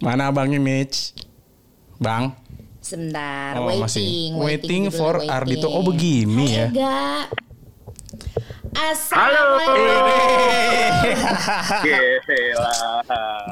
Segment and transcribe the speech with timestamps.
[0.00, 1.12] Mana abangnya Mitch?
[1.96, 2.32] Bang?
[2.80, 4.00] Sebentar, Oh, waiting, masih.
[4.00, 5.28] waiting, Waiting for waiting.
[5.30, 5.68] Ardito.
[5.68, 6.66] Oh, begini Hai, ya.
[6.66, 7.04] Ega.
[8.72, 9.76] Assalamualaikum.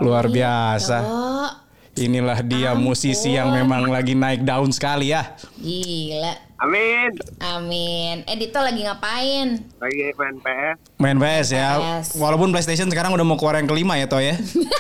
[0.03, 0.97] Luar biasa.
[1.05, 1.51] Oh,
[1.95, 5.35] Inilah dia musisi yang memang lagi naik daun sekali ya.
[5.59, 6.48] gila.
[6.59, 7.15] Amin.
[7.39, 8.27] Amin.
[8.27, 9.63] Eh, Dito lagi ngapain?
[9.79, 10.77] Lagi main PS.
[10.99, 11.69] Main PS ya.
[11.79, 12.07] PS.
[12.19, 14.35] Walaupun PlayStation sekarang udah mau keluar yang kelima ya Toh ya.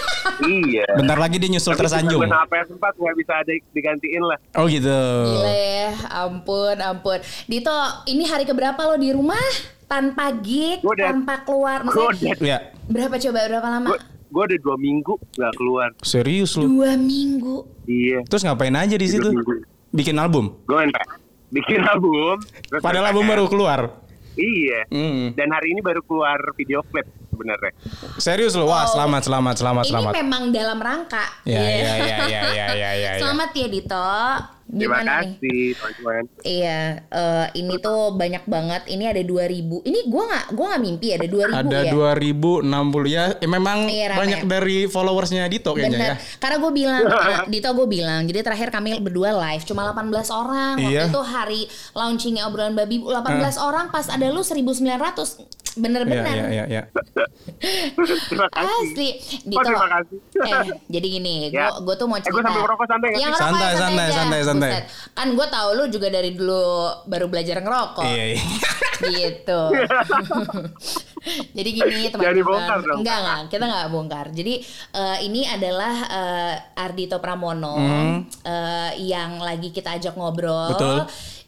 [0.42, 0.86] iya.
[0.98, 2.19] Bentar lagi dia nyusul Tapi tersanjung.
[2.27, 4.38] Sama PS4 nggak bisa ada digantiin lah.
[4.59, 4.91] Oh gitu.
[4.91, 7.19] Gila ya, ampun, ampun.
[7.46, 7.74] Dito,
[8.10, 9.47] ini hari keberapa lo di rumah?
[9.86, 11.80] Tanpa gig, tanpa keluar.
[11.80, 12.58] Maksudnya, Ya.
[12.91, 13.97] berapa coba, berapa lama?
[14.28, 15.88] gue udah dua minggu nggak keluar.
[16.05, 16.69] Serius lu.
[16.69, 17.64] Dua minggu.
[17.88, 18.27] Iya.
[18.28, 19.33] Terus ngapain aja di situ?
[19.88, 20.52] Bikin album.
[20.69, 21.27] Gue main PS.
[21.48, 22.36] Bikin album.
[22.68, 23.80] terus Padahal album baru keluar.
[24.34, 24.86] Iya.
[24.86, 25.34] Hmm.
[25.34, 27.72] Dan hari ini baru keluar video klip sebenarnya.
[28.16, 28.66] Serius lu.
[28.66, 30.12] Wah, selamat selamat selamat Ini selamat.
[30.14, 31.24] memang dalam rangka.
[31.42, 31.64] Ya Iya.
[31.64, 32.90] ya ya ya ya ya ya.
[32.94, 33.10] ya.
[33.22, 34.06] Selamat ya Dito.
[34.69, 36.22] Terima kasih teman-teman.
[36.42, 38.83] Iya, eh, ini tuh banyak banget.
[38.86, 39.80] Ini ada 2000.
[39.80, 41.91] Ini gua nggak gua nggak mimpi ada 2000 Ada ya.
[41.91, 42.69] 2060
[43.06, 43.24] ya.
[43.34, 44.19] Eh, memang Iya, rame.
[44.20, 46.11] banyak dari followersnya Dito kayaknya Bener.
[46.11, 46.16] ya.
[46.36, 47.02] Karena gue bilang,
[47.33, 50.77] eh, Dito gue bilang, jadi terakhir kami berdua live cuma 18 orang.
[50.77, 51.02] Waktu Iya.
[51.08, 51.61] itu hari
[51.92, 54.84] launchingnya obrolan babi 18 orang pas ada lu 1900.
[55.39, 55.46] Iya
[55.78, 56.27] Bener-bener.
[56.27, 56.83] iya iya iya.
[58.28, 58.66] Terima kasih.
[58.83, 59.08] Asli.
[59.14, 59.61] Oh, Dito.
[59.64, 60.16] terima kasih.
[60.36, 61.70] Eh, jadi gini, gue Ya.
[61.72, 62.34] gue tuh mau Eh, cerita.
[62.34, 64.42] gua sambil ngerokok santai Ya, Santai, santai, santai.
[64.59, 64.84] Buset.
[65.14, 68.06] Kan gue tahu lu juga dari dulu baru belajar ngerokok.
[68.06, 68.42] Iya iya.
[69.19, 69.62] gitu.
[71.56, 72.98] Jadi gini teman-teman.
[72.98, 74.27] Enggak enggak, kita enggak bongkar.
[74.34, 74.55] Jadi
[74.95, 77.75] eh, ini adalah eh, Ardito Pramono
[78.42, 80.75] eh, yang lagi kita ajak ngobrol.
[80.75, 81.06] Betul.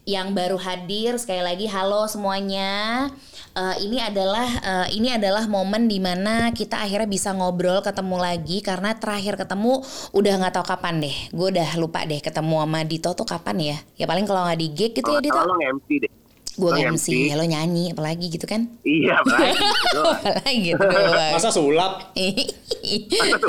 [0.09, 3.07] Yang baru hadir sekali lagi halo semuanya.
[3.51, 8.65] Eh, ini adalah eh, ini adalah momen di mana kita akhirnya bisa ngobrol ketemu lagi
[8.65, 9.83] karena terakhir ketemu
[10.17, 11.17] udah nggak tahu kapan deh.
[11.35, 13.77] Gue udah lupa deh ketemu sama Dito tuh kapan ya?
[14.01, 15.37] Ya paling kalau nggak di gig gitu ya Dito.
[15.37, 16.20] Lo MC deh.
[16.61, 18.69] Gue MC, lo nyanyi apalagi gitu kan?
[18.85, 20.01] Iya, apalagi gitu.
[20.13, 20.87] apalagi gitu.
[21.35, 21.93] Masa sulap?
[22.13, 23.41] sulap?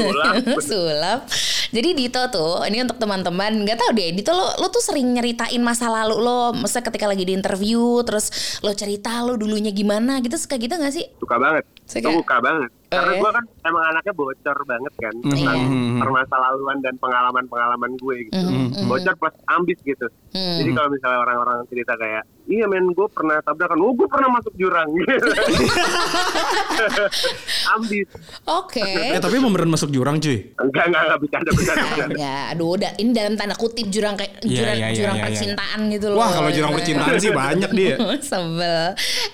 [0.69, 1.19] sulap.
[1.71, 5.59] Jadi Dito tuh, ini untuk teman-teman nggak tahu deh, Dito lo, lo tuh sering nyeritain
[5.59, 8.27] masa lalu lo, maksudnya ketika lagi di interview, terus
[8.59, 11.07] lo cerita lo dulunya gimana gitu, suka gitu nggak sih?
[11.19, 11.63] Suka banget.
[11.87, 12.11] Suka?
[12.11, 12.71] Suka banget.
[12.91, 13.19] Oh, Karena ya?
[13.23, 15.99] gue kan emang anaknya bocor banget kan tentang Iya.
[16.03, 18.35] permasalahan dan pengalaman-pengalaman gue gitu.
[18.35, 20.11] Mhm, Bocor plus ambis gitu.
[20.35, 20.59] Hmm.
[20.59, 24.53] Jadi kalau misalnya orang-orang cerita kayak, iya men gue pernah tabrakan, oh gue pernah masuk
[24.53, 24.91] jurang.
[27.71, 28.07] ambis.
[28.43, 28.83] Oke.
[28.83, 30.51] Eh tapi emang beneran masuk jurang cuy.
[30.57, 32.15] Enggak, enggak, enggak bercanda, bercanda, bercanda.
[32.17, 35.21] Ya, aduh, udah ini dalam tanda kutip jurang kayak Iya, jurang, iya, iya, jurang iya,
[35.21, 35.27] iya.
[35.29, 36.17] percintaan gitu loh.
[36.19, 37.95] Wah kalau jurang percintaan sih banyak dia.
[38.29, 38.83] Sebel.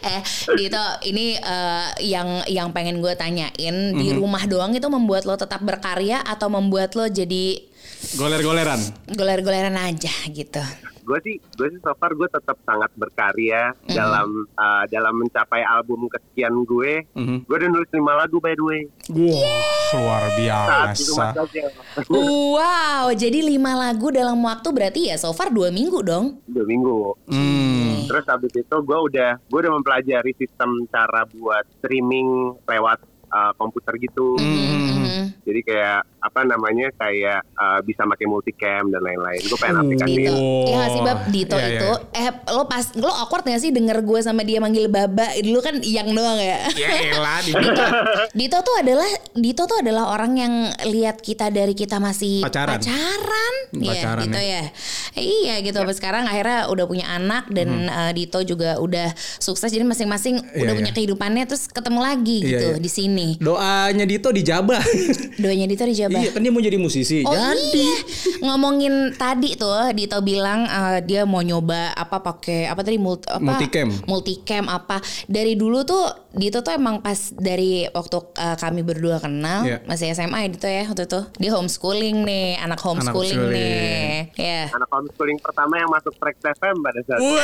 [0.04, 0.22] Eh,
[0.54, 4.18] Dito, ini eh, yang yang pengen gue tanyain di Mhm.
[4.18, 7.64] rumah doang itu membuat lo tetap berkarya atau membuat lo jadi
[8.14, 8.78] Goler-goleran.
[9.10, 10.62] goler-goleran aja gitu.
[11.08, 13.96] Gue sih gue sih so far gue tetap sangat berkarya Mhm.
[13.96, 17.48] dalam uh, dalam mencapai album kesekian gue Mhm.
[17.48, 21.32] gue udah nulis lima lagu by the way Wah luar biasa.
[22.06, 26.44] Wow, jadi lima lagu dalam waktu berarti ya so far dua minggu dong.
[26.44, 28.04] dua minggu Hmm.
[28.04, 32.28] terus habis itu gue udah gue udah mempelajari sistem cara buat streaming
[32.64, 35.40] lewat uh, komputer gitu Mhm.
[35.42, 40.34] jadi kayak apa namanya kayak uh, bisa pakai multicam dan lain-lain gue pengen aplikasi Dito,
[40.34, 40.66] Oh.
[40.68, 44.02] ya sih Bab Dito Iya, iya, itu, eh lo pas lo awkward gak sih denger
[44.02, 46.66] gue sama dia manggil Baba dulu kan yang doang ya.
[46.78, 47.54] Ya elah di
[48.34, 50.54] Dito tuh adalah Dito tuh adalah orang yang
[50.86, 52.78] lihat kita dari kita masih Pacaran.
[52.78, 54.64] pacaran, Iya, Pacaran, Dito ya.
[55.14, 55.76] Iya gitu.
[55.76, 59.68] Sampai sekarang akhirnya udah punya anak dan eh, Dito juga udah sukses.
[59.68, 60.80] Jadi masing-masing Iya, udah iya.
[60.80, 62.80] punya kehidupannya terus ketemu lagi Iya, gitu iya.
[62.80, 63.28] di sini.
[63.38, 64.82] Doanya Dito dijabah.
[65.44, 66.17] Doanya Dito dijabah.
[66.20, 67.22] Iya kan dia mau jadi musisi.
[67.22, 67.78] Oh jadi.
[67.78, 67.96] iya,
[68.42, 73.40] ngomongin tadi tuh Dito bilang eh, dia mau nyoba apa pakai apa tadi multi, apa,
[73.40, 73.88] Multicam.
[74.06, 79.64] multicam apa dari dulu tuh Dito tuh emang pas dari waktu eh, kami berdua kenal
[79.64, 79.82] Iya.
[79.84, 84.30] masih SMA ya Dito ya waktu itu dia homeschooling nih anak homeschooling, homeschooling.
[84.30, 87.36] nih ya anak homeschooling pertama yang masuk track FM pada saat itu.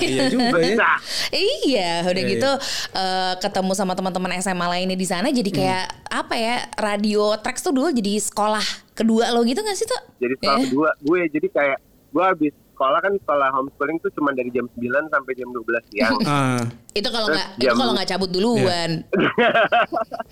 [0.00, 0.74] Iya juga ya.
[0.76, 0.96] Nah,
[1.34, 2.50] Iya, udah Iya, gitu
[2.94, 7.70] eh, ketemu sama teman-teman SMA lainnya di sana jadi kayak apa ya radio Trax tuh
[7.70, 10.00] dulu jadi sekolah kedua lo gitu gak sih tuh?
[10.16, 10.66] jadi sekolah Iya.
[10.66, 11.78] kedua gue jadi kayak
[12.10, 16.18] gue habis sekolah kan sekolah homeschooling tuh cuma dari jam 9 sampai jam 12 siang
[16.26, 16.58] Ah,
[16.92, 18.90] Itu kalau nggak itu kalau nggak cabut duluan.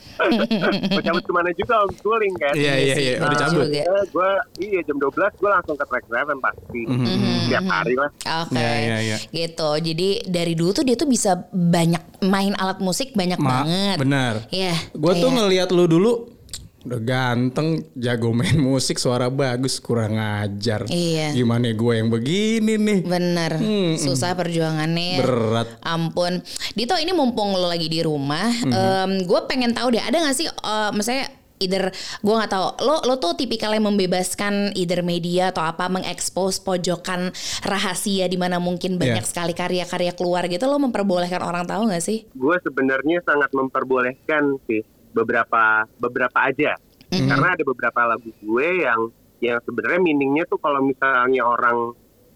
[0.88, 3.66] gue cabut ke mana juga homeschooling kan Iya iya iya udah Bener cabut.
[3.68, 3.82] juga.
[4.04, 6.80] gue iya jam 12 gue langsung ke track FM pasti
[7.46, 8.10] tiap hari lah
[8.42, 9.16] Oke, Iya, iya, iya.
[9.28, 9.70] gitu.
[9.80, 13.96] Jadi dari dulu tuh dia tuh bisa banyak main alat musik banyak Ma, banget.
[13.98, 14.32] benar.
[14.48, 14.74] Iya.
[14.92, 16.12] Gue tuh kayak- ngelihat lu dulu
[16.82, 20.82] Udah ganteng, jago main musik, suara bagus, kurang ajar.
[20.90, 21.30] Iya.
[21.30, 23.00] Gimana gue yang begini nih?
[23.06, 23.52] Bener,
[23.96, 25.06] susah perjuangannya.
[25.14, 25.18] ya.
[25.22, 25.68] Berat.
[25.80, 26.42] Ampun,
[26.72, 28.50] Dito ini mumpung lo lagi di rumah,
[29.22, 33.14] gue pengen tahu deh, ada gak sih, eh, misalnya either gue nggak tahu, lo lo
[33.16, 37.30] tuh tipikal yang membebaskan either media atau apa mengekspos pojokan
[37.62, 39.30] rahasia di mana mungkin banyak Iya.
[39.30, 42.26] sekali karya-karya keluar gitu, lo memperbolehkan orang tahu gak sih?
[42.26, 44.82] gue sebenarnya sangat memperbolehkan sih
[45.12, 46.76] beberapa beberapa aja.
[47.12, 49.00] Karena ada beberapa lagu gue yang
[49.44, 51.92] yang sebenarnya meaningnya tuh kalau misalnya orang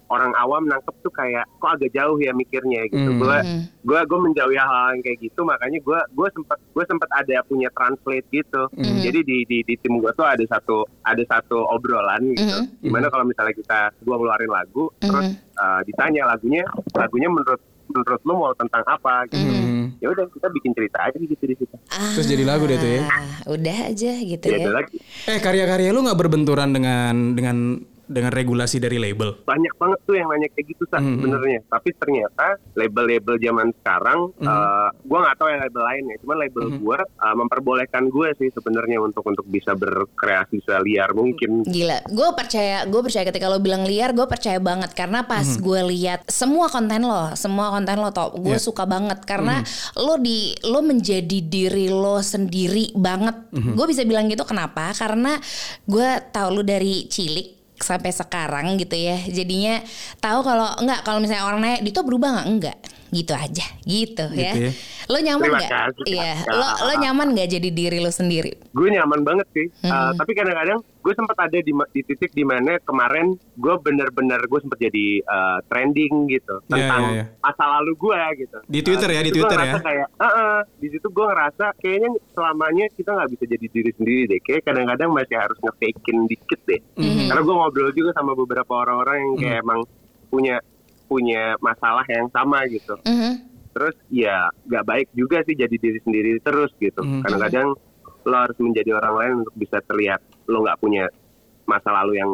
[0.07, 3.11] orang awam nangkep tuh kayak kok agak jauh ya mikirnya gitu.
[3.11, 3.19] Hmm.
[3.19, 3.39] gue
[3.87, 7.69] gue gue menjauhi hal yang kayak gitu makanya gue gue sempat gue sempat ada punya
[7.75, 8.63] translate gitu.
[8.77, 12.59] Jadi di, di di tim gue tuh ada satu ada satu obrolan gitu.
[12.87, 16.63] Gimana kalau misalnya kita gue ngeluarin lagu terus uh, ditanya lagunya
[16.95, 17.61] lagunya menurut
[17.97, 19.93] menurut lo mau tentang apa gitu Hmm.
[19.99, 23.03] ya udah kita bikin cerita aja gitu di situ Terus jadi lagu deh tuh ya.
[23.03, 24.63] Ah, udah aja gitu ya ya.
[24.63, 24.97] ada lagi
[25.27, 27.57] Eh karya-karya lu nggak berbenturan dengan dengan
[28.07, 29.43] dengan regulasi dari label?
[29.43, 31.15] banyak banget tuh yang nanya kayak gitu sah Mhm.
[31.17, 36.37] sebenarnya tapi ternyata label-label zaman sekarang eh, gua nggak tahu yang label lain ya cuman
[36.39, 42.29] label gua eh, memperbolehkan gue sih sebenarnya untuk untuk bisa berkreasi seliar mungkin Gila, gue
[42.33, 46.67] percaya, gue percaya ketika lo bilang liar, gue percaya banget karena pas gue lihat semua
[46.67, 48.63] konten lo, semua konten lo top, gue Yeah.
[48.63, 49.61] suka banget karena
[49.95, 53.35] lo di lo menjadi diri lo sendiri banget.
[53.53, 54.93] Gue bisa bilang gitu kenapa?
[54.93, 55.37] Karena
[55.83, 59.19] gue tahu lo dari cilik sampai sekarang gitu ya.
[59.29, 59.81] Jadinya
[60.21, 62.47] tahu kalau enggak kalau misalnya orang nanya Dito berubah nggak?
[62.49, 62.79] Enggak.
[63.09, 64.53] Gitu aja, gitu, ya.
[64.53, 64.73] ya.
[65.07, 65.71] Lo nyaman nggak?
[66.03, 68.59] Iya, lo lo nyaman nggak jadi diri lo sendiri?
[68.69, 72.77] gue nyaman banget sih Eh, tapi kadang-kadang gue sempat ada di, di titik di mana
[72.81, 77.25] kemarin gue bener-bener gue sempat jadi eh, trending gitu Iya, tentang iya, iya.
[77.39, 79.85] masa lalu gue gitu Di Twitter ya, di situ gua Twitter ngerasa ya.
[79.85, 84.41] kayak "Heeh." di situ gue ngerasa kayaknya selamanya kita nggak bisa jadi diri sendiri deh
[84.43, 87.27] kayak kadang-kadang masih harus nge-fakein dikit deh Mhm.
[87.27, 89.81] karena gue ngobrol juga sama beberapa orang-orang yang kayak emang
[90.27, 90.57] punya
[91.07, 93.33] punya masalah yang sama gitu Mhm.
[93.71, 97.23] terus ya nggak baik juga sih jadi diri sendiri terus gitu Mhm.
[97.23, 97.69] kadang-kadang
[98.23, 101.07] lo harus menjadi orang lain untuk bisa terlihat lo nggak punya
[101.65, 102.31] masa lalu yang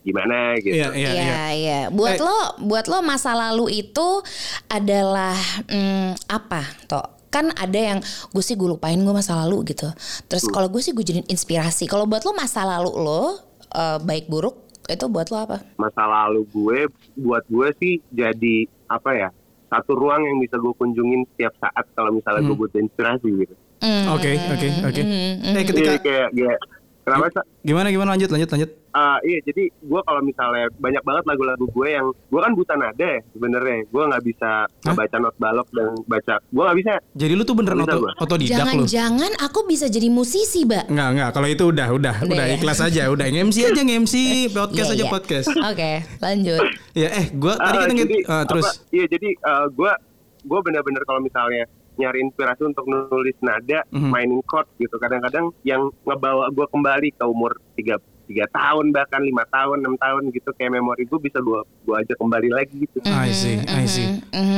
[0.00, 1.36] gimana gitu Iya iya iya.
[1.50, 1.80] Iya.
[1.88, 2.22] Buat Eh.
[2.22, 4.08] lo, buat lo masa lalu itu
[4.68, 7.04] adalah hmm, apa, toh?
[7.28, 7.98] Kan ada yang
[8.30, 9.88] gue sih gue lupain gue masa lalu gitu.
[10.24, 11.88] Terus kalau gue sih gue jadiin inspirasi.
[11.88, 13.22] Kalau buat lo masa lalu lo
[13.72, 15.58] eh, baik buruk itu buat lo apa?
[15.76, 16.80] masa lalu gue
[17.16, 19.28] buat gue sih jadi apa ya
[19.66, 23.54] satu ruang yang bisa gue kunjungin setiap saat kalau misalnya gue butuh inspirasi gitu
[23.84, 25.02] Hmm, Oke oke oke.
[25.02, 26.58] hmm, Eh ketika Jadi kayak kayak
[27.04, 28.70] kenapa gimana gimana lanjut lanjut lanjut.
[28.90, 33.02] Ah, iya jadi gue kalau misalnya banyak banget lagu-lagu gue yang gue kan buta nada
[33.04, 34.50] ya sebenarnya gue nggak bisa
[34.82, 38.86] ngebaca not balok dan baca gue nggak bisa Jadi lu tuh beneran auto, otodidak lu.
[38.86, 40.88] Jangan-jangan aku bisa jadi musisi, Mbak.
[40.88, 42.54] Enggak enggak kalau itu udah udah Udah udah ya?
[42.54, 44.14] ikhlas aja udah nge-MC aja nge-MC
[44.56, 45.10] podcast Iya, aja iya.
[45.10, 45.46] podcast.
[45.50, 45.90] Oke,
[46.20, 46.62] lanjut.
[46.92, 49.28] Ya eh gua tadi Ah, kita nge- jadi, ah, terus apa, iya jadi
[49.70, 49.92] gue
[50.44, 51.64] gue benar-benar kalau misalnya
[51.96, 54.08] nyari inspirasi untuk nulis nada Mhm.
[54.08, 59.44] mainin chord gitu kadang-kadang yang ngebawa gue kembali ke umur tiga tiga tahun bahkan lima
[59.46, 63.30] tahun enam tahun gitu kayak memori gue bisa gue gue aja kembali lagi gitu I
[63.30, 64.08] see, I see.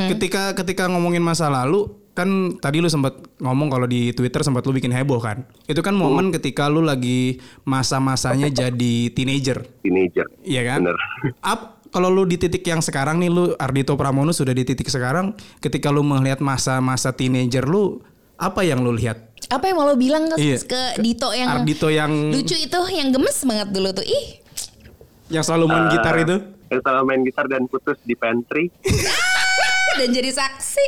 [0.07, 1.83] Ketika ketika ngomongin masa lalu
[2.13, 2.25] kan
[2.57, 5.45] tadi lu sempat ngomong kalau di Twitter sempat lu bikin heboh kan.
[5.63, 9.61] Itu kan momen ketika lu lagi masa-masanya jadi teenager.
[9.83, 10.79] teenager Iya kan?
[10.81, 10.97] Bener.
[11.39, 15.33] Up kalau lu di titik yang sekarang nih lu Ardito Pramono sudah di titik sekarang
[15.57, 17.97] ketika lu melihat masa-masa teenager lu
[18.37, 19.33] apa yang lu lihat?
[19.49, 20.61] Apa yang mau lo bilang ke, Iya.
[20.61, 24.05] ke Dito yang Ardito yang lucu itu, yang gemes banget dulu tuh.
[24.05, 24.45] Ih,
[25.33, 26.37] yang selalu main gitar itu?
[26.67, 28.69] yang selalu main gitar dan putus di pantry
[29.97, 30.85] dan jadi saksi.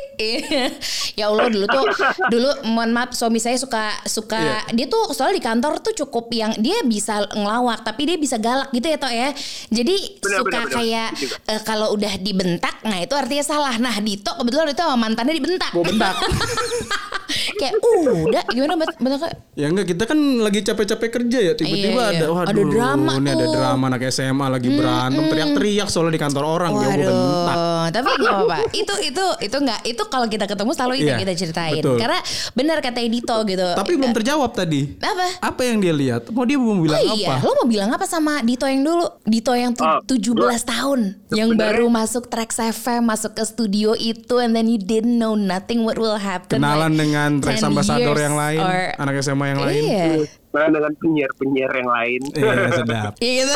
[1.20, 1.84] ya Allah dulu tuh
[2.32, 4.58] dulu mohon maaf suami saya suka suka Iya.
[4.74, 8.72] dia tuh soalnya di kantor tuh cukup yang dia bisa ngelawak tapi dia bisa galak
[8.72, 9.30] gitu ya toh ya.
[9.68, 10.74] Jadi Benar, suka benar, benar.
[10.74, 11.36] kayak Juga.
[11.46, 13.76] eh, kalau udah dibentak nah itu artinya salah.
[13.76, 15.72] Nah Dito kebetulan itu sama mantannya dibentak.
[15.72, 16.16] Mau bentak.
[17.60, 19.30] kayak uh, udah gimana bet bentaknya?
[19.54, 22.18] Ya enggak kita kan lagi capek-capek kerja ya tiba-tiba Iya, iya.
[22.18, 23.52] ada waduh Ada drama ini ada tuh.
[23.52, 27.59] drama anak SMA lagi berantem teriak-teriak soalnya di kantor orang dia mau bentak.
[27.92, 28.58] Tapi nggak apa-apa.
[28.72, 31.74] Itu itu itu nggak itu kalau kita ketemu selalu itu yang kita ceritain.
[31.78, 31.98] betul.
[31.98, 32.20] Karena
[32.52, 33.68] benar kata Dito gitu.
[33.74, 34.82] Tapi belum terjawab tadi.
[34.98, 35.26] Apa?
[35.44, 36.30] Apa yang dia lihat?
[36.30, 37.42] Mau dia mau bilang Oh iya, apa?
[37.42, 39.06] lo mau bilang apa sama Dito yang dulu?
[39.24, 41.00] Dito yang tu- Oh, 17 tahun,
[41.32, 45.82] yang baru masuk Trax FM, masuk ke studio itu, and then you didn't know nothing
[45.82, 46.56] what will happen.
[46.56, 49.82] Kenalan like dengan Trax 10 Ambassador yang lain, or- anak SMA yang lain.
[49.82, 50.06] Iya,
[50.50, 53.14] nah dengan penyiar-penyiar yang lain Iya sedap.
[53.16, 53.56] gitu.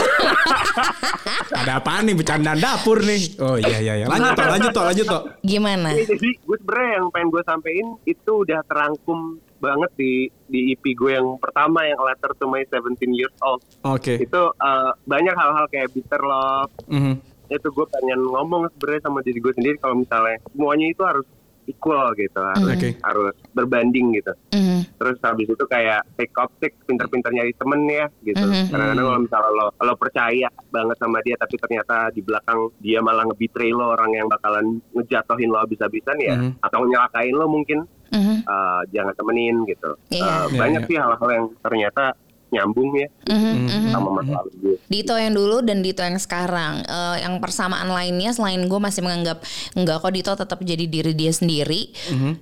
[1.59, 3.21] Ada apaan nih bercandaan dapur nih?
[3.39, 4.05] Oh iya iya iya.
[4.05, 5.21] Lanjut toh, lanjut toh, lanjut toh.
[5.41, 5.89] Gimana?
[5.91, 9.19] Iya, jadi gue sebenarnya yang pengen gue sampein itu udah terangkum
[9.57, 10.11] banget di
[10.45, 12.77] di EP gue yang pertama yang Letter to My 17
[13.09, 13.63] Years Old.
[13.83, 14.19] Oke.
[14.19, 16.71] Itu eh, banyak hal-hal kayak bitter love.
[16.85, 17.13] Mhm.
[17.47, 21.25] Itu gue pengen ngomong sebenarnya sama diri gue sendiri kalau misalnya semuanya itu harus
[21.65, 22.89] equal gitu, harus, Oke.
[22.99, 24.33] harus berbanding gitu.
[24.51, 24.95] Mhm.
[24.95, 28.41] Terus habis itu kayak take off take pinter-pinter nyari temen ya gitu.
[28.41, 28.69] Mhm.
[28.69, 33.23] Kadang-kadang kalau misalnya lo, lo percaya banget sama dia tapi ternyata di belakang dia malah
[33.25, 36.51] nge-betray lo orang yang bakalan ngejatohin lo abis-abisan ya Mhm.
[36.59, 39.89] atau nyelakain lo mungkin eh, jangan temenin gitu.
[40.07, 40.21] Iya.
[40.21, 40.87] Eh, Iya, banyak iya.
[40.87, 42.13] sih hal-hal yang ternyata
[42.53, 43.09] nyambung ya.
[43.27, 43.91] Mhm, mhm.
[43.91, 44.75] sama masa lalu gue.
[44.87, 46.85] Dito yang dulu dan Dito yang sekarang.
[46.85, 49.41] Eh, yang persamaan lainnya selain gue masih menganggap
[49.73, 51.89] enggak kok Dito tetap jadi diri dia sendiri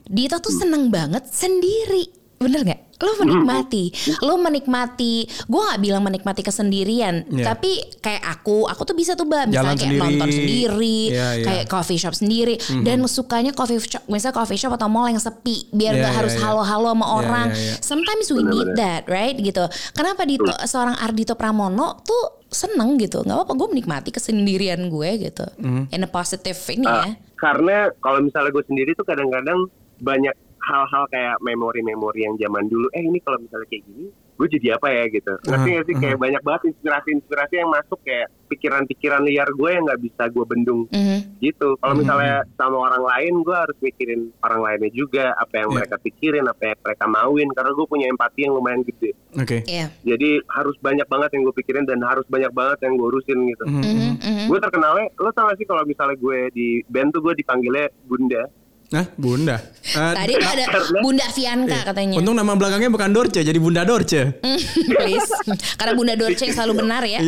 [0.07, 2.81] Dito tuh seneng banget sendiri bener nggak?
[2.97, 3.83] Lo menikmati.
[4.19, 5.15] Lo menikmati.
[5.45, 7.25] Gue nggak bilang menikmati kesendirian.
[7.27, 7.45] Iya.
[7.47, 10.01] tapi kayak aku aku tuh bisa tuh Jalan misalnya kayak sendiri.
[10.03, 11.45] nonton sendiri Iya, iya.
[11.45, 12.55] kayak coffee shop sendiri.
[12.81, 16.19] Dan sukanya coffee shop misalnya coffee shop atau mall yang sepi biar Iya, nggak iya,
[16.19, 16.41] harus iya.
[16.43, 17.47] halo-halo sama Iya, orang.
[17.49, 17.75] iya, iya.
[17.79, 19.33] sometimes we need that right?
[19.33, 19.63] Gitu.
[19.91, 23.21] Kenapa Dito seorang Ardito Pramono tuh seneng gitu?
[23.21, 25.45] Nggak apa-apa gue menikmati kesendirian gue gitu.
[25.89, 27.13] In a positive ini Ah, ya.
[27.35, 29.65] karena kalau misalnya gue sendiri tuh kadang-kadang
[29.97, 34.67] banyak hal-hal kayak memori-memori yang zaman dulu eh ini kalau misalnya kayak gini gue jadi
[34.73, 39.21] apa ya gitu ngerti Ah, gak sih kayak banyak banget inspirasi-inspirasi yang masuk kayak pikiran-pikiran
[39.21, 41.39] liar gue yang nggak bisa gue bendung Mhm.
[41.39, 45.75] gitu kalau misalnya sama orang lain gue harus mikirin orang lainnya juga apa yang Iya.
[45.77, 49.57] mereka pikirin apa yang mereka mauin karena gue punya empati yang lumayan gede Oke.
[49.63, 49.93] Iya.
[50.03, 53.63] jadi harus banyak banget yang gue pikirin dan harus banyak banget yang gue urusin gitu
[53.63, 53.87] Mhm, mhm.
[53.87, 54.45] Mhm, mhm.
[54.47, 58.43] gue terkenalnya lo tau gak sih kalau misalnya gue di band tuh gue dipanggilnya bunda
[58.91, 59.55] Nah, Bunda.
[59.87, 60.65] Eh, Tadi tuh ada
[60.99, 62.19] Bunda Fianka katanya.
[62.19, 64.21] Untung nama belakangnya bukan Dorce, jadi Bunda Dorce.
[64.41, 64.59] Mm,
[64.91, 65.31] Please.
[65.73, 67.23] Karena Bunda Dorce yang selalu benar ya.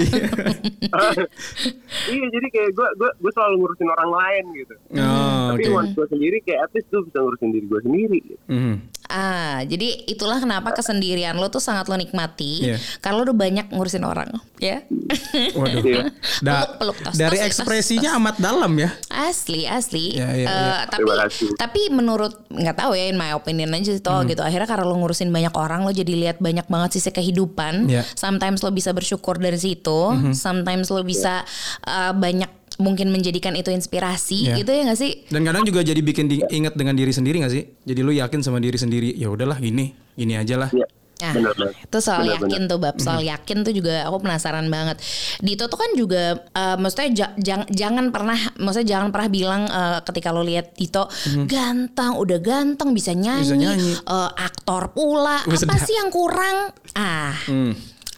[2.05, 5.73] iya jadi kayak gue gue gue selalu ngurusin orang lain gitu Oh, tapi oke.
[5.73, 8.37] once gue sendiri kayak at least gue bisa ngurusin diri gue sendiri gitu.
[8.47, 8.75] Mhm.
[9.05, 12.65] Ah, jadi itulah kenapa kesendirian lo tuh sangat lo nikmati.
[12.65, 12.77] Iya.
[12.97, 14.81] Karena lo udah banyak ngurusin orang, ya.
[15.59, 15.83] Waduh.
[15.83, 16.03] Iya.
[16.39, 18.89] Da- Peluk, peluk, tos, dari tos, tos, ekspresinya amat dalam ya.
[19.09, 20.15] Asli, asli.
[20.15, 20.73] Ya, ya, Eh, ya.
[20.87, 21.47] Tapi Terima kasih.
[21.55, 24.39] tapi menurut nggak tahu ya, in my opinion aja sih toh gitu.
[24.39, 27.85] Akhirnya karena lo ngurusin banyak orang, lo jadi lihat banyak banget sisi kehidupan.
[27.85, 28.07] Ya.
[28.13, 29.99] Sometimes lo bisa bersyukur dari situ.
[30.33, 31.43] Sometimes lo bisa
[31.83, 34.55] eh, banyak mungkin menjadikan itu inspirasi, Ya.
[34.55, 35.23] gitu ya nggak sih?
[35.25, 37.63] Dan kadang juga jadi bikin di- ingat dengan diri sendiri gak sih?
[37.81, 40.69] Jadi lu yakin sama diri sendiri, ya udahlah gini, gini aja lah.
[40.69, 40.85] Iya.
[41.23, 41.39] Nah,
[41.79, 44.99] itu soal Benar, yakin tuh bab soal yakin tuh juga aku penasaran banget.
[45.39, 49.99] Dito tuh kan juga eh, maksudnya ja- jang- jangan pernah maksudnya jangan pernah bilang eh,
[50.03, 51.07] ketika lo lihat Dito
[51.45, 53.91] ganteng, udah ganteng bisa nyanyi, Bisa nyanyi.
[53.95, 55.39] eh, aktor pula.
[55.45, 55.87] Wih, apa sedap.
[55.87, 56.57] sih yang kurang?
[56.91, 57.71] Ah, Hmm.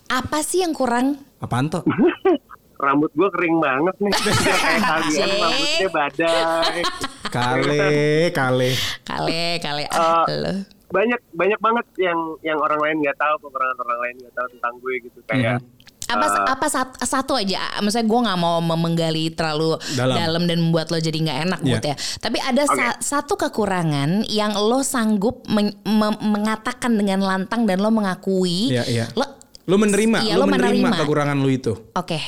[0.08, 1.22] apa sih yang kurang?
[1.38, 1.86] Apaan toh?
[2.86, 6.82] rambut gue kering banget nih kayak kalian rambutnya badai
[7.28, 7.92] Kale,
[8.32, 8.70] kale.
[9.04, 10.54] Kale, kale ah, Eh, lo.
[10.88, 14.74] banyak banyak banget yang yang orang lain nggak tahu kekurangan orang lain nggak tahu tentang
[14.78, 15.58] gue gitu kayak
[16.06, 20.16] Apa eh, apa sat- satu aja, maksudnya gue nggak mau menggali terlalu Dalam.
[20.16, 21.98] dalam, dan membuat lo jadi nggak enak mood ya.
[22.16, 27.90] Tapi ada sa- satu kekurangan yang lo sanggup men- me- mengatakan dengan lantang dan lo
[27.90, 28.70] mengakui.
[28.70, 29.06] Iya, iya.
[29.12, 29.26] Lo,
[29.66, 30.98] Lu menerima, Iya, lu lo menerima, menerima.
[31.02, 31.74] kekurangan lu itu.
[31.92, 32.20] oke,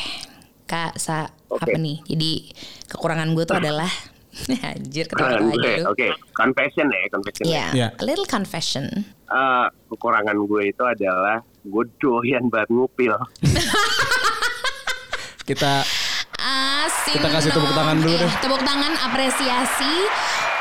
[0.68, 1.64] kak sa Oke.
[1.64, 2.04] apa nih?
[2.04, 2.32] Jadi
[2.86, 3.88] kekurangan gue tuh adalah
[4.70, 7.88] anjir kekurangan ketawa gue aja oke confession ya confession Iya, Iya.
[7.90, 8.86] a little confession.
[9.26, 13.18] Eh, kekurangan gue itu adalah gue doyan banget ngupil
[15.44, 15.80] Kita
[16.38, 17.18] Asik.
[17.18, 18.32] Kita kasih tepuk tangan dulu Eh, deh.
[18.38, 19.94] Tepuk tangan apresiasi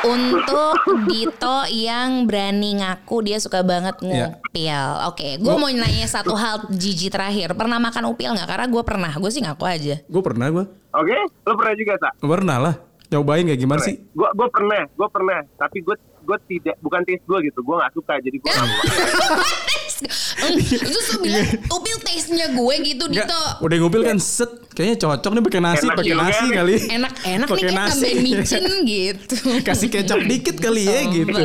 [0.03, 0.75] untuk
[1.05, 4.27] Dito yang berani ngaku dia suka banget Iya.
[4.29, 4.81] ngupil.
[5.07, 7.53] Oke, gue mau nanya satu hal Gigi terakhir.
[7.53, 8.45] Pernah makan upil nggak?
[8.45, 9.11] Karena gue pernah.
[9.13, 9.95] Gue sih ngaku aja.
[9.99, 10.65] gue pernah gue.
[10.89, 12.75] oke lo pernah juga tak Pernah lah.
[13.07, 13.95] Nyobain kayak gimana sih?
[14.11, 17.93] gue gue pernah gue pernah tapi gue gue tidak bukan taste gue gitu gue nggak
[17.93, 18.51] suka jadi gue
[19.99, 23.41] nggak mau Hmm, Terus lu bilang upil taste-nya gue gitu Dito.
[23.59, 24.49] udah ngupil kan set.
[24.69, 26.53] Kayaknya cocok nih pakai nasi, Enak pakai nasi nih.
[26.53, 26.75] kali.
[26.87, 27.89] Enak-enak nih Pakai kayak nasi.
[27.89, 29.35] tambahin micin gitu.
[29.59, 31.41] Kasih kecap dikit kali ya gitu.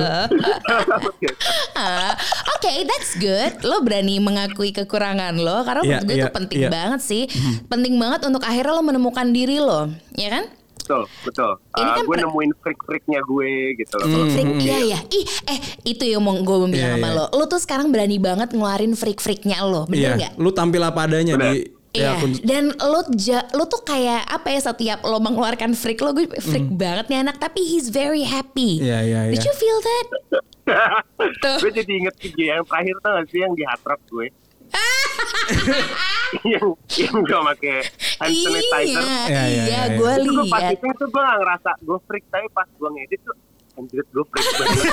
[1.74, 2.12] Ah,
[2.54, 3.52] Oke, that's good.
[3.62, 6.70] Lo berani mengakui kekurangan lo karena Iya, menurut gue iya, itu penting iya.
[6.70, 7.22] banget sih.
[7.66, 10.44] Penting banget untuk akhirnya lo menemukan diri lo, ya kan?
[10.82, 14.28] Betul betul Ini Eh, kan gue per- nemuin freak freaknya gue gitu loh Hmm.
[14.28, 14.98] Freak, iya ya.
[15.08, 17.16] Ih, eh itu yang mau gue bilang Iya, sama iya.
[17.16, 17.24] lo.
[17.32, 20.32] Lo tuh sekarang berani banget ngeluarin freak-freaknya lo, bener nggak?
[20.34, 21.54] Iya, lu tampil apa adanya Bener.
[21.54, 21.60] di
[21.92, 26.00] Iya, ya, akun dan lo ja, lo tuh kayak apa ya setiap lo mengeluarkan freak
[26.00, 28.80] lo gue freak banget nih anak tapi he's very happy.
[28.80, 28.88] Hmm.
[28.88, 29.44] Iya, iya, Did iya.
[29.44, 30.06] you feel that?
[31.44, 31.58] Tuh.
[31.60, 34.26] gue jadi inget video yang terakhir tuh gak sih yang di rock gue
[36.44, 37.76] yang yang gue pakai
[38.18, 39.82] hand sanitizer Iya, Iya, iya, iya, iya.
[39.94, 40.72] gue itu gue pas lihat.
[40.74, 43.36] itu tuh gue gak ngerasa gue freak tapi pas gue ngedit tuh
[43.74, 44.84] anjir gue freak banget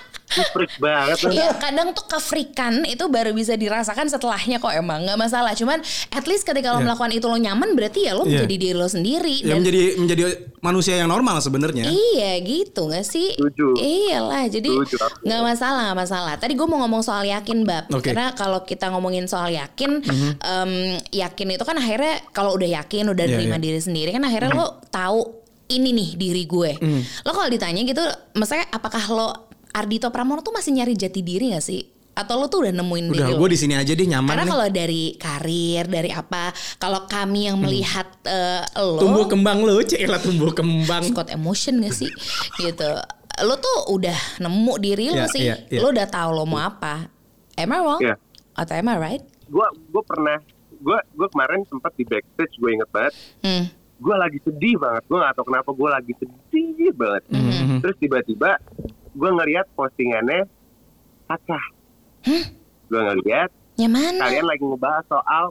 [0.30, 1.16] freak banget.
[1.26, 6.24] Iya kadang tuh kefrikan itu baru bisa dirasakan setelahnya kok emang nggak masalah cuman at
[6.24, 6.86] least ketika lo Iya.
[6.86, 8.42] melakukan itu lo nyaman berarti ya lo Iya.
[8.42, 10.22] menjadi diri lo sendiri Ya dan menjadi menjadi
[10.60, 11.84] manusia yang normal sebenarnya.
[11.84, 13.34] Iya gitu gak sih?
[13.34, 13.74] Setuju.
[13.74, 14.70] Iyalah jadi
[15.20, 16.32] nggak masalah nggak masalah.
[16.36, 18.10] Tadi gue mau ngomong soal yakin bab Oke.
[18.10, 20.00] karena kalau kita ngomongin soal yakin,
[20.36, 20.72] em,
[21.10, 23.64] yakin itu kan akhirnya kalau udah yakin udah Iya, terima iya.
[23.64, 25.20] diri sendiri kan akhirnya lo tahu
[25.70, 26.72] ini nih diri gue.
[27.22, 28.02] Lo kalau ditanya gitu,
[28.34, 29.28] maksudnya apakah lo
[29.70, 31.80] Ardito Pramono tuh masih nyari jati diri gak sih?
[32.10, 33.38] Atau lo tuh udah nemuin Udah diri lo?
[33.38, 37.56] gue di sini aja deh nyaman Karena kalau dari karir, dari apa, kalau kami yang
[37.56, 41.06] melihat eh, lo Tumbuh kembang lu, celah tumbuh kembang.
[41.06, 42.10] Scott emotion gak sih
[42.58, 42.90] gitu
[43.40, 45.80] lo tuh udah nemu diri lo Iya, sih iya, iya.
[45.80, 47.08] lo udah tahu lo mau apa
[47.56, 48.20] am I wrong Iya.
[48.52, 50.36] atau am I right Gue gue pernah
[50.76, 53.14] gue gue kemarin sempat di backstage gue inget banget.
[53.40, 53.64] hmm.
[53.96, 55.02] Gue lagi sedih banget.
[55.06, 57.22] Gue gak tau kenapa gue lagi sedih banget.
[57.28, 57.78] Mm-hmm.
[57.80, 58.50] Terus tiba-tiba
[59.12, 60.46] gue ngeliat postingannya
[61.26, 61.60] Kaca.
[62.84, 65.44] Gue ngeliat yang mana kalian lagi ngebahas soal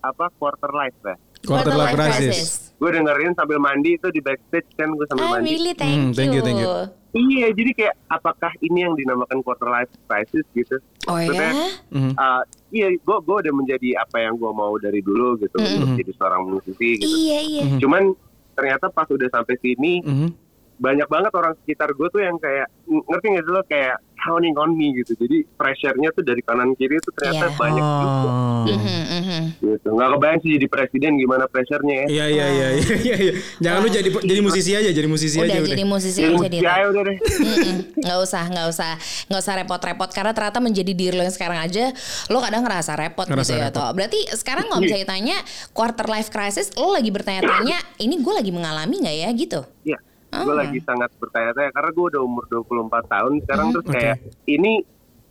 [0.00, 1.16] apa quarter life ya.
[1.42, 2.70] Quarter life crisis.
[2.76, 5.48] Gue dengerin sambil mandi itu di backstage kan gue sambil Ah mandi.
[5.50, 6.68] really thank, Hmm, thank you, you, thank you.
[7.16, 10.76] Iya, jadi kayak apakah ini yang dinamakan quarter life crisis gitu?
[11.06, 12.12] oh Maksudnya, ya Mhm.
[12.12, 16.12] uh, iya, gue gue udah menjadi apa yang gue mau dari dulu gitu, untuk jadi
[16.12, 17.08] seorang musisi gitu.
[17.08, 18.12] iya iya Cuman
[18.52, 20.28] ternyata pas udah sampai sini Mhm.
[20.76, 24.52] Banyak banget orang sekitar gue tuh yang kayak ng- ngerti nggak sih lo kayak counting
[24.54, 25.12] on me gitu.
[25.14, 27.54] Jadi pressure-nya tuh dari kanan kiri tuh ternyata Iya.
[27.54, 28.64] banyak juga Oh.
[28.66, 29.40] Mhm, mhm.
[29.56, 29.88] gitu.
[29.88, 32.06] Nggak kebayang sih jadi presiden gimana pressure-nya ya.
[32.06, 33.16] Iya iya iya iya iya.
[33.22, 33.32] iya.
[33.58, 35.86] Jangan lu jadi jadi musisi aja, jadi musisi udah aja jadi udah.
[35.86, 37.16] musisi Jadi aja aja udah deh.
[37.16, 37.76] Mm-mm.
[37.98, 38.90] nggak usah nggak usah
[39.26, 41.84] nggak usah repot-repot karena ternyata menjadi diri lo yang sekarang aja
[42.26, 43.76] lo kadang ngerasa repot Ngerasa gitu ya repot.
[43.76, 45.36] toh berarti sekarang kalau misalnya ditanya
[45.70, 49.98] quarter life crisis lo lagi bertanya-tanya ini gue lagi mengalami nggak ya gitu Iya.
[50.38, 50.58] Gue Ah.
[50.58, 53.74] lagi sangat bertanya-tanya karena gue udah umur 24 tahun sekarang Hmm.
[53.74, 54.72] terus kayak ini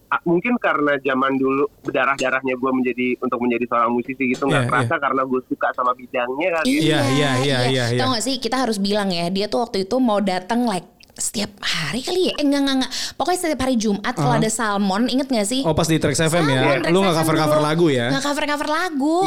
[0.05, 4.69] ah, mungkin karena zaman dulu berdarah-darahnya gue menjadi untuk menjadi seorang musisi gitu nggak Iya,
[4.69, 6.65] kerasa karena gue suka sama bidangnya kali.
[6.67, 6.77] ya.
[6.77, 7.01] Iya, iya,
[7.35, 7.99] iya, iya, iya.
[7.99, 11.47] Tahu gak sih kita harus bilang ya dia tuh waktu itu mau datang like setiap
[11.60, 12.34] hari kali ya?
[12.36, 12.91] Eh enggak enggak enggak.
[13.15, 15.63] Pokoknya setiap hari Jumat kalau ada salmon, inget gak sih?
[15.63, 16.62] Oh pas di Trax FM ya.
[16.75, 18.06] Salmon, Lu nggak FM cover cover lagu ya?
[18.12, 19.17] Nggak cover cover lagu.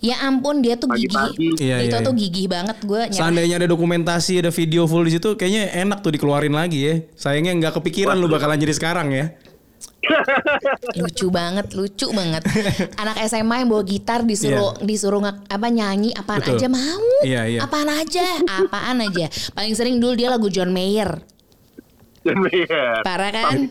[0.00, 1.36] Ya ampun dia tuh Pagi-pagi.
[1.36, 1.52] gigih.
[1.60, 2.20] Iya, itu iya, tuh iya.
[2.24, 3.18] gigih banget gue nyerah.
[3.20, 6.94] Seandainya ada dokumentasi, ada video full di situ, kayaknya enak tuh dikeluarin lagi ya.
[7.12, 9.36] Sayangnya nggak kepikiran lu bakalan jadi sekarang ya.
[11.00, 12.44] lucu banget, lucu banget.
[13.00, 16.46] Anak SMA yang bawa gitar disuruh disuruh nge- apa nyanyi apaan Iya.
[16.46, 16.56] Betul.
[16.56, 17.04] aja mau.
[17.20, 17.60] Iya, iya.
[17.60, 19.26] Apaan aja, apaan aja.
[19.52, 21.24] Paling sering dulu dia lagu John Mayer.
[22.24, 23.04] Iya.
[23.04, 23.68] Parah kan?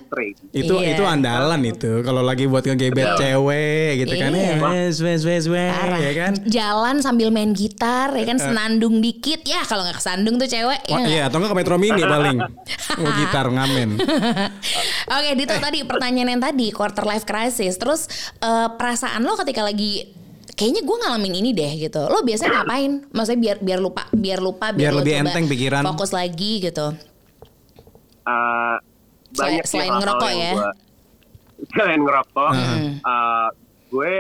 [0.54, 0.94] Itu Iya.
[0.94, 2.02] itu andalan itu.
[2.02, 4.46] Kalau lagi buat ngegebet cewek gitu kan Iya.
[4.54, 4.62] ya.
[4.62, 5.98] Wes wes wes wes Parah.
[5.98, 6.34] ya kan.
[6.46, 10.94] Jalan sambil main gitar ya kan senandung dikit ya kalau nggak kesandung tuh cewek ya
[10.94, 11.10] Wah, nggak?
[11.10, 12.38] iya, atau nggak ke Metro Mini paling.
[12.96, 13.90] Mau gitar ngamen.
[15.18, 17.76] Oke, Dito tadi pertanyaan yang tadi quarter life crisis.
[17.76, 18.06] Terus
[18.38, 20.06] eh, perasaan lo ketika lagi
[20.54, 22.06] kayaknya gue ngalamin ini deh gitu.
[22.06, 23.02] Lo biasanya ngapain?
[23.10, 25.82] Maksudnya biar biar lupa, biar lupa, Biar lo lebih coba enteng pikiran.
[25.90, 26.94] Fokus lagi gitu.
[28.24, 28.78] Uh,
[29.34, 30.54] banyak sih selain hal-hal ngerokok yang ya?
[30.54, 30.78] gua-
[31.72, 32.90] selain ngerokok, Hmm.
[33.02, 33.50] uh,
[33.88, 34.12] gue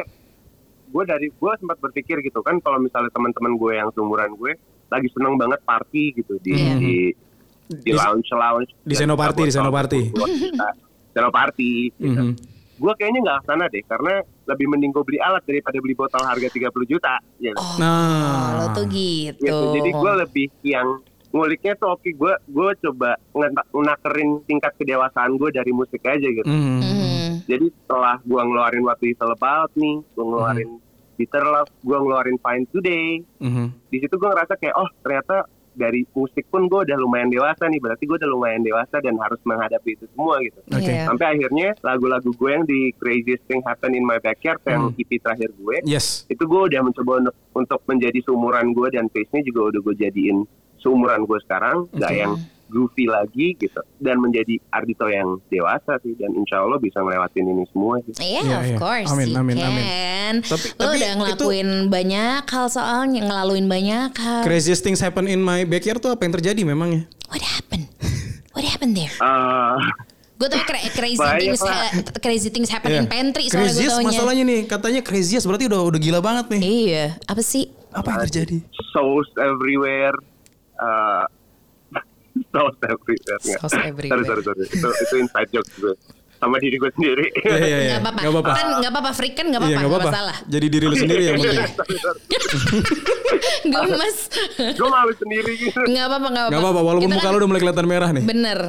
[0.88, 4.54] gue dari gue sempat berpikir gitu kan kalau misalnya teman-teman gue yang seumuran gue
[4.88, 6.74] lagi seneng banget party gitu di Iya.
[6.76, 6.96] di
[7.66, 10.02] di Di- lounge lounge di Senoparty, di Senoparty.
[11.10, 12.22] Senoparty gitu.
[12.22, 12.34] Mhm.
[12.74, 14.14] gue kayaknya nggak ke sana deh karena
[14.44, 17.56] lebih mending gue beli alat daripada beli botol harga 30 juta gitu.
[17.56, 18.60] Oh, Nah.
[18.60, 19.40] lo tuh gitu.
[19.40, 19.66] gitu.
[19.74, 20.88] Jadi gue lebih yang
[21.34, 26.46] nguliknya tuh oke gue gue coba ngena- ngenakerin tingkat kedewasaan gue dari musik aja gitu.
[26.46, 27.42] Hmm.
[27.44, 30.70] Jadi setelah gue ngeluarin We All About nih, gue ngeluarin
[31.14, 33.08] Bitter Love, gue ngeluarin Fine Today.
[33.38, 33.66] Mhm.
[33.90, 37.82] Di situ gue ngerasa kayak oh ternyata dari musik pun gue udah lumayan dewasa nih.
[37.82, 40.62] Berarti gue udah lumayan dewasa dan harus menghadapi itu semua gitu.
[40.64, 40.86] Oke.
[40.86, 41.10] Iya.
[41.10, 45.02] Sampai akhirnya lagu-lagu gue yang di Craziest Thing Happen in My Backyard yang Hmm.
[45.02, 46.30] EP terakhir gue, Yes.
[46.30, 50.46] itu gue udah mencoba untuk, untuk menjadi seumuran gue dan pace-nya juga udah gue jadiin
[50.84, 52.20] seumuran gue sekarang, nggak Oke.
[52.20, 52.34] yang
[52.68, 57.64] goofy lagi gitu, dan menjadi Ardito yang dewasa sih, dan insya Allah bisa ngelewatin ini
[57.70, 58.14] semua sih.
[58.18, 58.78] Iya, Iya, of iya.
[58.78, 59.70] course Amin, you amin, can.
[59.70, 60.34] amin.
[60.42, 64.42] Tapi- lo tapi udah itu- ngelakuin banyak hal soalnya, ngelaluin banyak hal.
[64.42, 67.06] Craziest things happen in my backyard tuh apa yang terjadi memangnya?
[67.30, 67.88] What happened?
[68.52, 69.14] What happened there?
[69.14, 69.78] Eh,
[70.34, 71.88] Gue tau cra- crazy Banyak, things uh,
[72.20, 73.08] crazy things happen in Iya.
[73.08, 74.08] pantry soalnya gue Craziest taunya.
[74.10, 76.62] masalahnya nih, katanya craziest berarti udah udah gila banget nih.
[76.66, 77.70] Iya, apa sih?
[77.92, 78.58] Apa yang terjadi?
[78.90, 80.14] sauce everywhere,
[80.84, 81.24] eh,
[82.52, 83.40] sauce everywhere.
[83.40, 83.60] nggak.
[83.60, 84.24] Sauce everywhere.
[84.26, 84.64] Sorry, sorry, sorry.
[84.68, 85.96] Itu, itu inside joke gue.
[86.34, 87.24] sama diri gue sendiri.
[87.40, 87.98] Iya iya iya.
[88.04, 88.52] Nggak apa-apa.
[88.52, 90.12] Kan nggak apa-apa, freak kan nggak Iya apa-apa, apa-apa.
[90.12, 90.38] masalah.
[90.44, 91.64] Jadi diri lu sendiri yang penting.
[93.72, 94.18] Gemes.
[94.76, 95.80] gue malu sendiri gitu.
[95.88, 96.82] Nggak apa-apa, nggak apa-apa.
[96.84, 98.24] Walaupun Kita muka kan lu udah mulai kelihatan merah nih.
[98.28, 98.60] Bener.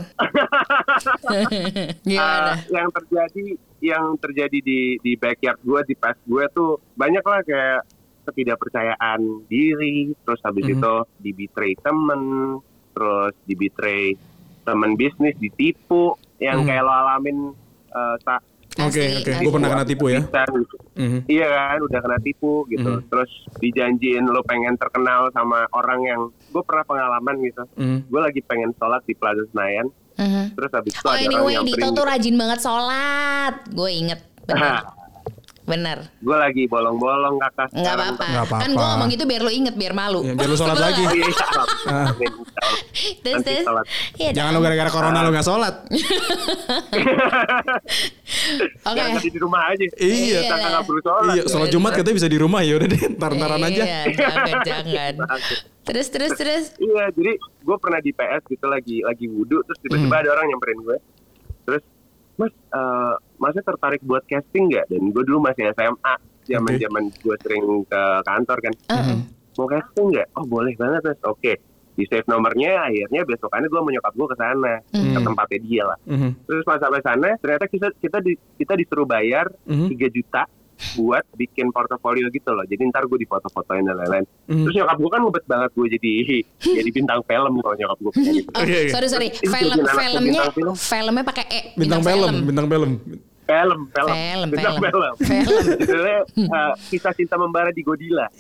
[2.07, 2.53] Gimana?
[2.55, 3.45] Uh, yang terjadi
[3.83, 7.81] yang terjadi di di backyard gue di pas gue tuh banyak lah kayak
[8.25, 10.75] ketidakpercayaan diri terus habis Mhm.
[10.75, 12.23] itu di betray temen
[12.91, 14.17] terus di betray
[14.65, 16.67] temen bisnis ditipu yang Mhm.
[16.67, 17.39] kayak lo alamin
[17.93, 18.17] uh,
[18.75, 19.31] Oke Asli, oke.
[19.31, 19.45] asli.
[19.47, 20.21] Gue pernah kena tipu ya.
[20.99, 21.31] Mhm.
[21.31, 22.91] Iya kan, udah kena tipu gitu.
[22.91, 23.07] Mhm.
[23.07, 23.31] Terus
[23.63, 27.63] dijanjiin lo pengen terkenal sama orang yang gue pernah pengalaman gitu.
[27.79, 28.11] Mhm.
[28.11, 29.87] Gue lagi pengen sholat di Plaza Senayan.
[30.19, 30.59] Mhm.
[30.59, 33.55] Terus habis itu Oh ada anyway, orang Dito nyamperin tuh rajin banget sholat.
[33.71, 34.21] Gue inget.
[34.43, 34.75] Bener.
[35.65, 36.13] Bener.
[36.19, 37.73] gue lagi bolong-bolong kakak.
[37.73, 38.27] Nggak apa-apa.
[38.55, 40.21] Kan gue ngomong gitu biar lo inget, biar malu.
[40.21, 41.03] Ya, biar lu sholat lagi.
[41.15, 41.25] Iya,
[42.11, 42.33] amin.
[43.19, 43.65] Terus, Nanti terus.
[43.65, 43.85] sholat.
[44.15, 45.75] Iya, Jangan lu gara-gara corona lu nggak sholat.
[48.85, 48.95] Oke.
[48.95, 49.85] Jangan tadi di rumah aja.
[49.97, 50.41] Iya.
[50.47, 51.33] Kakak nggak perlu sholat.
[51.33, 53.83] Iya, sholat Jumat katanya bisa di rumah ya udah deh, ntar-ntaran aja.
[53.85, 55.15] Iya, jangan, jangan.
[55.83, 56.65] Terus, terus, terus.
[56.77, 60.21] Iya, jadi gue pernah di PS gitu lagi lagi wudhu terus tiba-tiba Hmm.
[60.21, 60.97] ada orang nyamperin gue.
[61.65, 61.83] Terus,
[62.35, 64.91] Mas, eh masnya tertarik buat casting nggak?
[64.91, 68.75] Dan gue dulu masih SMA, zaman zaman gue sering ke kantor kan.
[68.91, 69.19] Heeh.
[69.55, 70.29] Mau casting nggak?
[70.35, 71.21] Oh boleh banget mas.
[71.25, 71.53] Oke,
[71.95, 72.91] di save nomornya.
[72.91, 75.99] Akhirnya besokannya gue menyokap gue ke sana ke tempatnya dia lah.
[76.05, 76.31] Mhm.
[76.43, 79.89] Terus pas sampai sana, ternyata kita kita di, kita disuruh bayar Mhm.
[79.95, 80.43] 3 juta
[80.95, 82.63] buat bikin portofolio gitu loh.
[82.63, 84.25] Jadi ntar gue difoto-fotoin dan lain-lain.
[84.47, 84.63] Mhm.
[84.63, 86.13] Terus nyokap gue kan ngebet banget gue jadi
[86.79, 88.49] jadi bintang film kalau nyokap gue punya gitu.
[88.51, 88.91] Oh, Iya, iya.
[88.91, 89.29] sorry sorry.
[89.31, 90.75] Itu Film filmnya bintang film.
[90.75, 91.61] filmnya pakai e.
[91.75, 92.91] Bintang film, bintang film.
[93.45, 94.89] Film, film, Film, bintang film.
[94.89, 95.15] film.
[95.21, 95.77] Film.
[95.77, 98.25] Judulnya uh, kisah cinta membara di Godila.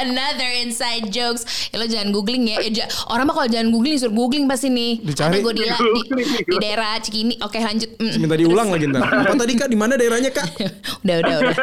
[0.00, 1.44] Another inside jokes.
[1.70, 2.56] Ya, lo jangan googling ya.
[2.64, 2.72] Eh,
[3.12, 5.04] orang mah kalau jangan googling suruh googling pasti nih.
[5.04, 5.38] Dicari.
[5.38, 6.00] Ada Godila di,
[6.48, 7.34] di daerah Cikini.
[7.44, 7.90] Oke lanjut.
[8.00, 8.16] Mm.
[8.16, 9.04] Minta diulang lagi ntar.
[9.04, 9.68] Apa tadi kak?
[9.68, 10.46] Di mana daerahnya kak?
[11.04, 11.56] udah udah udah.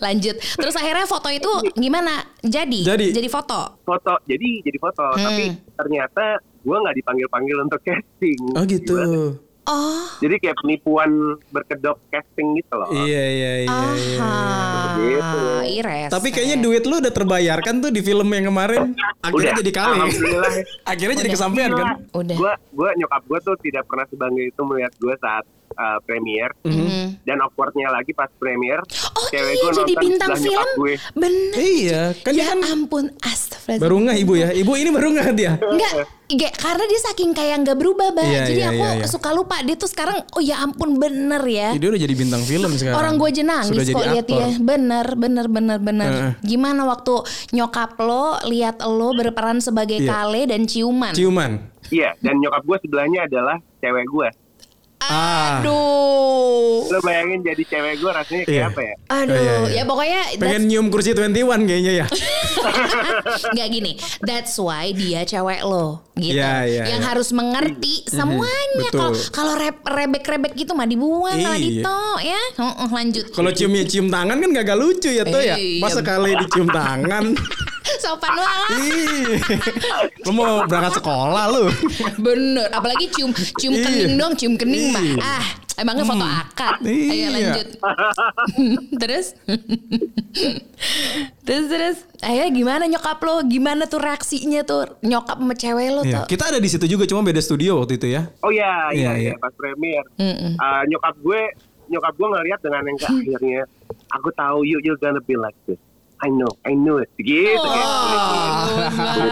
[0.00, 0.36] Lanjut.
[0.40, 2.24] Terus akhirnya foto itu gimana?
[2.40, 2.80] Jadi.
[2.82, 3.12] Jadi.
[3.12, 3.84] Jadi foto.
[3.84, 5.06] Foto, jadi jadi foto.
[5.12, 5.24] Hmm.
[5.28, 5.44] Tapi
[5.76, 6.24] ternyata
[6.62, 8.40] gue nggak dipanggil-panggil untuk casting.
[8.56, 8.96] Oh gitu.
[8.96, 9.51] Gimana?
[9.62, 10.10] Oh.
[10.18, 12.90] Jadi kayak penipuan berkedok casting gitu loh.
[12.90, 13.52] Iya iya iya.
[13.62, 14.18] iya.
[14.18, 14.34] Aha.
[14.98, 15.42] Gitu.
[15.78, 16.10] Ires.
[16.10, 18.90] Tapi kayaknya duit lu udah terbayarkan tuh di film yang kemarin.
[19.22, 19.94] Akhirnya Udah, jadi kali.
[20.02, 20.52] alhamdulillah.
[20.90, 21.36] Akhirnya jadi Udah.
[21.38, 21.86] kesampaian kan?
[22.10, 22.36] Udah.
[22.36, 27.22] Gue gue nyokap gue tuh tidak pernah sebangga itu melihat gue saat uh, premier Mhm.
[27.22, 28.78] dan awkwardnya lagi pas premier
[29.12, 30.78] Oh cewek iya gue jadi nonton bintang sebelah nyokap film.
[30.78, 30.94] gue.
[31.14, 31.52] Bener.
[31.54, 33.80] Iya, kan ya kan ampun astagfirullah.
[33.80, 34.48] baru nggak ibu ya.
[34.52, 35.52] Ibu ini baru nggak dia.
[35.54, 35.92] Enggak,
[36.28, 38.22] enggak, karena dia saking kayak nggak berubah, Bah.
[38.22, 39.06] Iya, Jadi iya, aku iya, iya.
[39.06, 41.68] suka lupa dia tuh sekarang oh ya ampun bener ya.
[41.70, 42.96] Ih, Dia udah jadi bintang film sekarang.
[42.96, 44.36] Orang gue aja nangis Sudah jadi kok lihat aktor.
[44.38, 44.46] dia.
[44.58, 46.10] Bener, bener, bener, bener.
[46.10, 46.32] Heeh.
[46.42, 47.14] Gimana waktu
[47.52, 50.08] nyokap lo lihat lo berperan sebagai Iya.
[50.08, 51.12] Kale dan ciuman?
[51.12, 51.52] Ciuman.
[51.88, 54.28] Iya dan nyokap gue sebelahnya adalah cewek gue.
[55.04, 55.58] Ah.
[55.58, 56.86] Aduh.
[56.86, 58.66] Lo bayangin jadi cewek gue rasanya kayak Iya.
[58.68, 58.94] apa ya?
[59.12, 59.72] Aduh, Iya, iya.
[59.72, 62.06] ya pokoknya Pengen nyium kursi 21 kayaknya ya.
[63.54, 63.92] nggak gini.
[64.20, 66.36] That's why dia cewek lo, gitu.
[66.36, 67.08] Iya, iya, yang iya.
[67.08, 68.50] harus mengerti semuanya.
[68.84, 68.92] betul.
[68.92, 71.64] Kalau kalau reb- rebek-rebek gitu mah dibuang kalau Iya.
[71.80, 72.42] Dito ya.
[72.58, 73.24] Heeh, lanjut.
[73.32, 75.56] Kalau ciumnya cium tangan kan gak lucu ya tuh ya.
[75.56, 75.80] Iya.
[75.80, 77.34] Masa kali dicium tangan.
[77.98, 78.68] Sopan banget.
[80.22, 81.66] Lu mau berangkat sekolah lu.
[82.16, 85.02] Bener, apalagi cium cium kening dong, cium kening mah.
[85.20, 85.44] Ah,
[85.76, 86.78] emangnya foto akad.
[86.80, 87.28] Ayo Iya.
[87.28, 87.68] lanjut.
[89.02, 89.26] terus?
[91.42, 91.96] terus terus.
[92.22, 93.42] Ayo gimana nyokap lo?
[93.44, 96.24] Gimana tuh reaksinya tuh nyokap sama cewek lo Iya.
[96.24, 96.24] tuh?
[96.30, 98.30] Kita ada di situ juga cuma beda studio waktu itu ya.
[98.40, 99.32] Oh iya, Iya, iya, iya.
[99.34, 100.02] iya, pas premier.
[100.16, 101.40] Uh, nyokap gue,
[101.88, 103.62] nyokap gue ngeliat dengan yang ke akhirnya,
[104.10, 105.78] aku tahu you you're gonna be like this.
[106.22, 107.10] I know, I know it.
[107.16, 107.90] Gitu Oh, kayak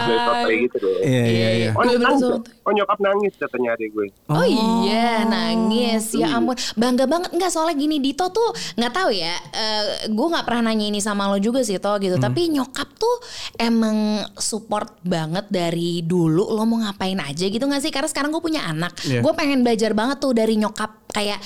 [0.03, 0.95] sotoy gitu deh.
[1.01, 1.69] Iya iya iya.
[1.71, 2.51] Oh, nangis, sotoy.
[2.61, 4.07] oh nyokap nangis katanya adik gue.
[4.27, 9.31] Oh, iya nangis ya ampun bangga banget nggak soalnya gini Dito tuh nggak tahu ya
[9.51, 13.15] eh, gue nggak pernah nanya ini sama lo juga sih toh gitu tapi nyokap tuh
[13.55, 13.97] emang
[14.35, 18.63] support banget dari dulu lo mau ngapain aja gitu nggak sih karena sekarang gue punya
[18.63, 19.23] anak Iya.
[19.23, 21.39] gue pengen belajar banget tuh dari nyokap kayak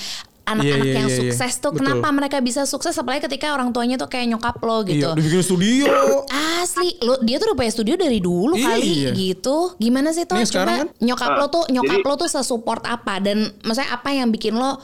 [0.46, 1.20] anak-anak Iya, iya, yang iya, iya.
[1.28, 1.78] sukses tuh Betul.
[1.82, 5.42] kenapa mereka bisa sukses apalagi ketika orang tuanya tuh kayak nyokap lo gitu Iya, dibikin
[5.42, 5.90] studio.
[6.56, 9.10] Asli, lo dia tuh udah punya studio dari dulu kali Iya.
[9.12, 9.74] gitu.
[9.76, 10.38] Gimana sih tuh?
[10.38, 10.88] Nih, Coba kan?
[10.98, 14.54] nyokap lo Ah, tuh nyokap jadi- lo tuh sesupport apa dan maksudnya apa yang bikin
[14.54, 14.78] lo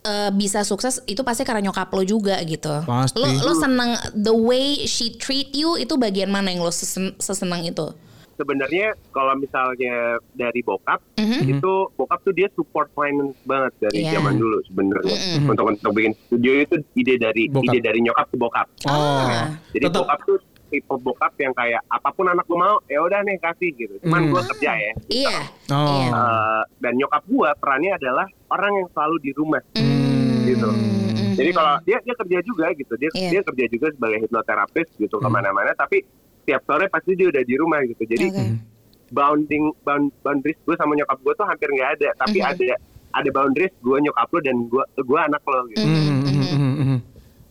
[0.00, 2.70] eh, bisa sukses itu pasti karena nyokap lo juga gitu.
[2.82, 3.18] Pasti.
[3.18, 7.60] Lo lo seneng the way she treat you itu bagian mana yang lo sesen- sesenang
[7.62, 7.90] itu?
[8.38, 9.96] Sebenarnya kalau misalnya
[10.32, 11.40] dari bokap, Mhm.
[11.50, 14.14] itu bokap tuh dia support finance banget dari Iya.
[14.14, 15.16] zaman dulu sebenarnya.
[15.42, 17.66] Untuk untuk bikin studio itu ide dari Bokap.
[17.66, 18.66] ide dari nyokap ke bokap.
[18.86, 19.42] Oh.
[19.68, 23.24] Jadi Tetap bokap tuh tipe bokap yang kayak apa pun anak gue mau ya udah
[23.24, 24.30] nih kasih gitu cuman Hmm.
[24.30, 25.36] gue kerja ya Iya.
[25.72, 25.88] Oh.
[25.96, 26.08] Iya.
[26.12, 30.44] Eh, dan nyokap gue perannya adalah orang yang selalu di rumah Hmm.
[30.44, 31.34] gitu Mhm.
[31.34, 33.30] jadi kalau dia dia kerja juga gitu dia Iya.
[33.32, 36.04] dia kerja juga sebagai hipnoterapis gitu ke mana-mana tapi
[36.48, 38.44] tiap sore pasti dia udah di rumah gitu jadi Oke.
[39.08, 42.48] bounding bound, boundaries gue sama nyokap gue tuh hampir nggak ada tapi Mhm.
[42.48, 42.74] ada
[43.10, 45.96] ada boundaries gue nyokap lo dan gue gue anak lo gitu Mhm.
[45.98, 46.98] Hmm, hmm, hmm, hmm.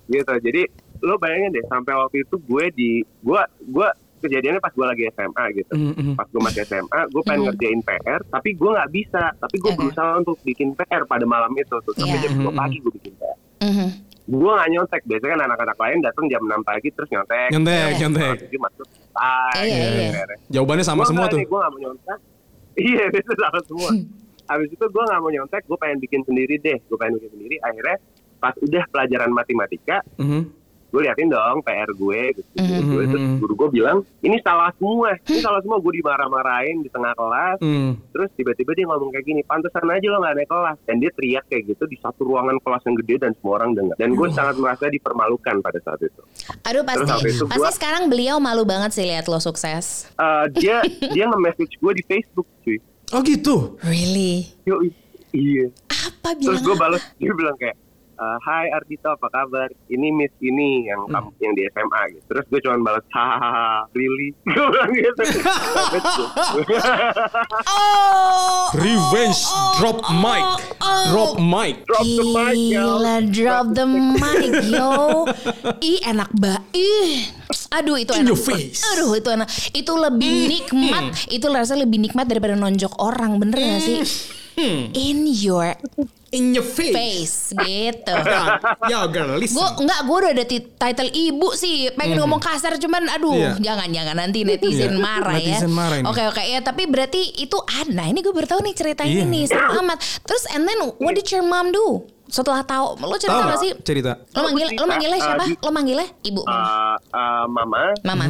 [0.07, 0.62] gitu jadi
[0.99, 5.45] lo bayangin deh sampai waktu itu gue di gue gue kejadiannya pas gue lagi SMA
[5.55, 6.13] gitu Hmm, hmm.
[6.13, 7.47] pas gue masih SMA gue pengen Mhm.
[7.47, 9.77] ngerjain PR tapi gue nggak bisa tapi gue Oke.
[9.77, 12.23] berusaha untuk bikin PR pada malam itu tuh sampai Iya.
[12.23, 12.57] jam 2 Mhm.
[12.57, 13.89] pagi gue bikin PR Mhm.
[14.27, 17.97] Gue nggak nyontek biasanya kan anak-anak lain datang jam 6 pagi terus nyontek Nyontek, Iya.
[17.97, 18.35] nyontek.
[18.53, 20.23] Masuk selesai Iya, iya.
[20.49, 21.39] Jawabannya sama Gua semua tuh.
[21.39, 22.19] gue gak mau nyontek
[22.85, 23.89] iya itu sama semua
[24.45, 27.55] habis itu gue gak mau nyontek gue pengen bikin sendiri deh gue pengen bikin sendiri
[27.61, 27.95] akhirnya
[28.37, 30.41] pas udah pelajaran matematika Mhm.
[30.88, 32.82] Gue liatin dong PR gue gitu, Mhm.
[32.88, 37.12] gue terus guru gue bilang ini salah semua ini salah semua gue dimarah-marahin di tengah
[37.12, 38.00] kelas Hmm.
[38.10, 41.43] terus tiba-tiba dia ngomong kayak gini pantesan aja lo gak naik kelas dan dia teriak
[41.45, 44.56] kayak gitu di satu ruangan kelas yang gede dan semua orang dengar dan gue sangat
[44.56, 46.21] merasa dipermalukan pada saat itu
[46.63, 50.08] Aduh Terus pasti itu pasti gua- sekarang beliau malu banget sih lihat lo sukses.
[50.13, 53.76] Eh, dia dia nge-message gue di Facebook cuy Oh gitu.
[53.82, 54.52] Really?
[54.63, 54.91] Yoi.
[55.30, 56.63] iya Apa terus bilang?
[56.65, 57.76] gue balas dia bilang kayak
[58.17, 62.45] "Eh, Hai Ardito apa kabar ini Miss ini yang kamu yang di SMA gitu terus
[62.47, 66.27] gue cuma balas hahaha really gue bilang gitu Sampai tuh.
[67.63, 68.73] Oh.
[68.73, 69.41] Revenge
[69.77, 70.45] drop mic.
[71.08, 71.75] Drop mic.
[71.86, 74.91] drop the mic Gila, drop the mic, yo.
[75.80, 76.63] Ih, enak banget.
[76.73, 77.30] Ih.
[77.69, 78.30] Aduh, itu In enak.
[78.34, 78.82] your face.
[78.95, 79.47] Aduh, itu enak.
[79.71, 81.03] Itu lebih nikmat.
[81.30, 83.99] Itu rasanya lebih nikmat daripada nonjok orang, bener gak sih?
[84.91, 85.77] In your
[86.29, 86.91] In your face.
[86.91, 88.11] face, gitu.
[88.27, 89.55] Ya, ya girl, listen.
[89.55, 91.87] Gue enggak, gue udah ada ti- title ibu sih.
[91.93, 93.51] Pengen ngomong kasar cuman aduh, Iya.
[93.57, 95.55] jangan jangan nanti netizen Iya, marah ya.
[95.55, 96.03] netizen marah.
[96.03, 98.03] Oke oke ya, tapi berarti itu ada.
[98.03, 99.23] Ini gue baru tahu nih cerita Iya.
[99.23, 99.97] ini seru amat.
[100.21, 102.03] Terus and then what did your mom do?
[102.27, 103.71] Setelah tahu, lo cerita nggak sih?
[103.81, 104.19] cerita?
[104.35, 105.43] Lo manggil, lo manggilnya Uh, siapa?
[105.47, 106.59] di- Lo manggilnya ibu, mama.
[106.59, 108.25] Eh, eh, mama mama.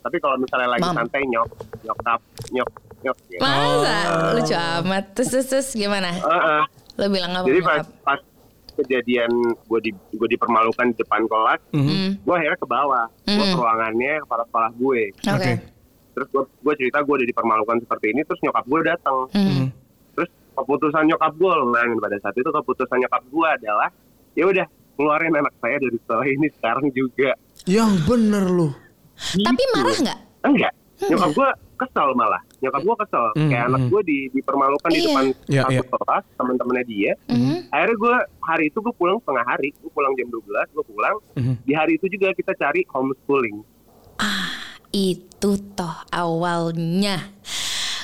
[0.00, 0.96] tapi kalau misalnya lagi Mam.
[0.96, 2.70] santai nyok nyokap nyok
[3.02, 3.38] nyok gitu.
[3.38, 3.96] Masa
[4.32, 5.04] lucu amat.
[5.12, 6.10] Terus terus, terus gimana?
[6.10, 6.64] Eh, eh.
[6.94, 7.44] Lo bilang apa?
[7.44, 8.20] jadi pas pas
[8.72, 9.30] kejadian
[9.62, 13.48] gue di gue dipermalukan di depan kelas Hmm, gue akhirnya ke bawah gue Mhm.
[13.48, 15.30] ke ruangannya kepala kepala gue Oke.
[15.30, 15.52] Oke.
[16.12, 19.66] terus gue gue cerita gue udah dipermalukan seperti ini terus nyokap gue datang Hmm.
[20.12, 23.88] terus keputusan nyokap gue bayangin pada saat itu keputusan nyokap gue adalah
[24.32, 28.44] ya udah keluarin anak saya dari sekolah ini sekarang juga Yang bener.
[29.38, 29.72] Tapi Gitu.
[29.72, 30.18] marah nggak?
[30.42, 31.48] enggak nyokap gue
[31.82, 33.90] kesel malah nyokap gue kesel Hmm, kayak anak hmm.
[33.90, 35.06] gue di dipermalukan di Iya.
[35.06, 35.82] depan Iya, satu iya.
[35.84, 37.56] kelas teman-temannya dia Mhm.
[37.68, 41.54] akhirnya gue hari itu gue pulang setengah hari gue pulang jam 12 gue pulang Mhm.
[41.60, 43.56] di hari itu juga kita cari homeschooling
[44.92, 47.32] Itu toh awalnya.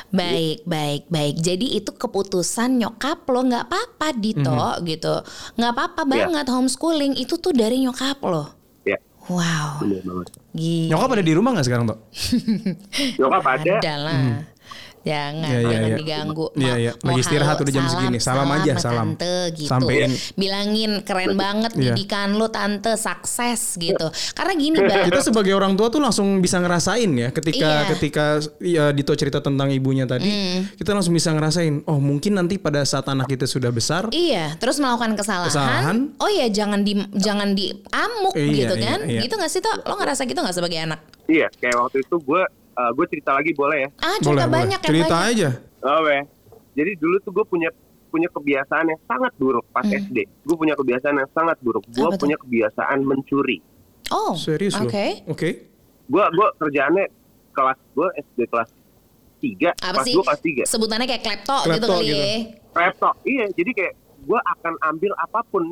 [0.09, 1.37] Baik, baik, baik.
[1.37, 5.21] Jadi itu keputusan nyokap lo nggak apa-apa Dito gitu.
[5.55, 6.11] Nggak apa-apa Iya.
[6.25, 8.57] banget homeschooling itu tuh dari nyokap lo.
[8.83, 8.97] ya
[9.29, 9.85] Wow.
[9.85, 10.91] bener banget Gila.
[10.91, 11.99] Nyokap ada di rumah gak sekarang, Tok?
[13.23, 14.21] nyokap ada Ada lah.
[15.03, 15.97] Jangan, Iya, iya, jangan iya.
[15.97, 16.47] diganggu.
[16.53, 16.93] Iya, Mau- iya.
[16.99, 18.19] mau Lagi istirahat halo, udah jam segini.
[18.19, 19.07] Salam aja, salam.
[19.15, 19.71] Tante gitu.
[19.71, 20.11] Sampein.
[20.35, 21.95] Bilangin keren banget Iya.
[21.95, 24.07] didikan lo tante sukses gitu.
[24.33, 25.09] Karena gini, Mbak.
[25.09, 27.89] Kita sebagai orang tua tuh langsung bisa ngerasain ya ketika Iya.
[27.89, 28.25] ketika
[28.59, 30.59] ya Dito cerita tentang ibunya tadi, Hmm.
[30.75, 34.77] kita langsung bisa ngerasain, oh mungkin nanti pada saat anak kita sudah besar, Iya, terus
[34.77, 35.49] melakukan kesalahan.
[35.49, 35.97] Kesalahan.
[36.19, 38.99] Oh ya, jangan di jangan diamuk Iya, gitu iya, kan?
[39.05, 39.21] iya.
[39.21, 39.75] Gitu nggak sih toh?
[39.83, 41.01] Lo ngerasa gitu nggak sebagai anak?
[41.27, 42.43] iya kayak waktu itu gue
[42.79, 45.35] uh, gue cerita lagi boleh ya Ah, cerita banyak ya Cerita banyak.
[45.35, 45.49] aja.
[45.83, 46.01] oh
[46.73, 47.71] jadi dulu tuh gue punya
[48.09, 52.15] punya kebiasaan yang sangat buruk pas SD gue punya kebiasaan yang sangat buruk gue Hmm.
[52.15, 52.21] Tuh?
[52.21, 53.59] punya kebiasaan mencuri
[54.09, 55.21] Oh, Serius Oke.
[55.21, 55.37] loh.
[55.37, 55.51] Oke.
[56.09, 57.05] gue gue kerjaannya
[57.53, 58.71] kelas gue SD kelas
[59.39, 60.15] 3 Apa pas sih?
[60.17, 62.17] gue kelas 3 Sebutannya kayak klepto, gitu Klepto kali gitu.
[62.17, 62.37] ya.
[62.75, 65.63] laptop iya jadi kayak gue akan ambil apa pun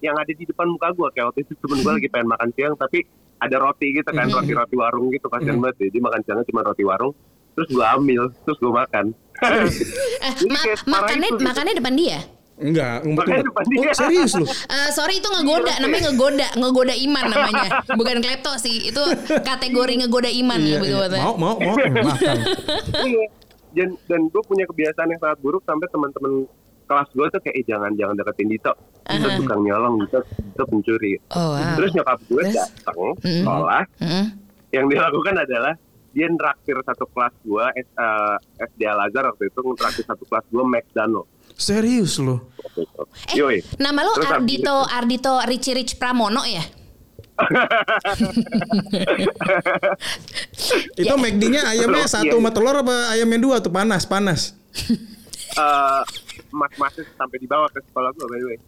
[0.00, 2.74] yang ada di depan muka gue kayak waktu itu temen gue lagi pengen makan siang
[2.74, 3.04] tapi
[3.42, 4.34] ada roti gitu kan Mhm.
[4.34, 7.14] roti roti warung gitu kasian banget ya dia makan siangnya cuma roti warung
[7.52, 9.66] terus gue ambil terus gue makan Eh,
[10.38, 10.54] Jadi
[10.86, 12.18] ma- makannya itu makannya depan dia.
[12.54, 13.42] Enggak, ngumpet.
[13.42, 14.46] Oh, serius lu.
[14.70, 17.68] Eh, sorry itu ngegoda, namanya ngegoda, ngegoda iman namanya.
[17.90, 19.02] Bukan klepto sih, itu
[19.42, 20.96] kategori ngegoda iman Iya, ya iya.
[21.02, 21.24] katanya.
[21.24, 22.36] Mau mau mau makan.
[23.08, 23.24] Iya.
[23.72, 26.46] dan dan gue punya kebiasaan yang sangat buruk sampai teman-teman
[26.92, 29.36] kelas gue tuh kayak eh, jangan jangan deketin Dito Dito Aha.
[29.36, 31.72] tukang nyolong Dito, Dito pencuri Oh, wow.
[31.74, 32.52] terus nyokap gue Terus?
[32.52, 33.40] datang Mm.
[33.40, 34.26] sekolah Mm.
[34.70, 35.74] yang dilakukan adalah
[36.12, 40.60] dia nraktir satu kelas gue eh, SD Al Azhar waktu itu nraktir satu kelas gue
[40.62, 42.36] McDonald Serius itu.
[43.28, 43.58] Eh, Yoi.
[43.76, 46.60] nama lo Terus Ardito Ardito Rich Rich Pramono ya?
[50.94, 54.52] Itu McD-nya ayamnya Loh, satu sama telur apa ayamnya dua tuh panas panas.
[55.52, 56.00] Eh,
[56.52, 58.58] mas-masnya sampai di bawah ke sekolah gue by the way.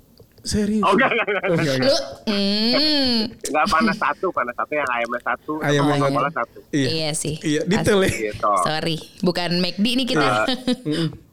[0.42, 0.84] Serius?
[0.84, 1.42] Oh enggak, enggak, enggak.
[1.42, 1.88] Oh, enggak, enggak.
[1.88, 1.96] Lu
[2.28, 3.16] hmm,
[3.48, 6.58] Enggak panas satu, panas satu yang ayamnya satu, Ayam sama yang- sekolah satu.
[6.68, 6.88] Iya.
[6.90, 7.34] iya sih.
[7.40, 8.10] Iya, detail ya.
[8.28, 8.52] Gitu.
[8.60, 10.28] Sorry, bukan McD nih kita.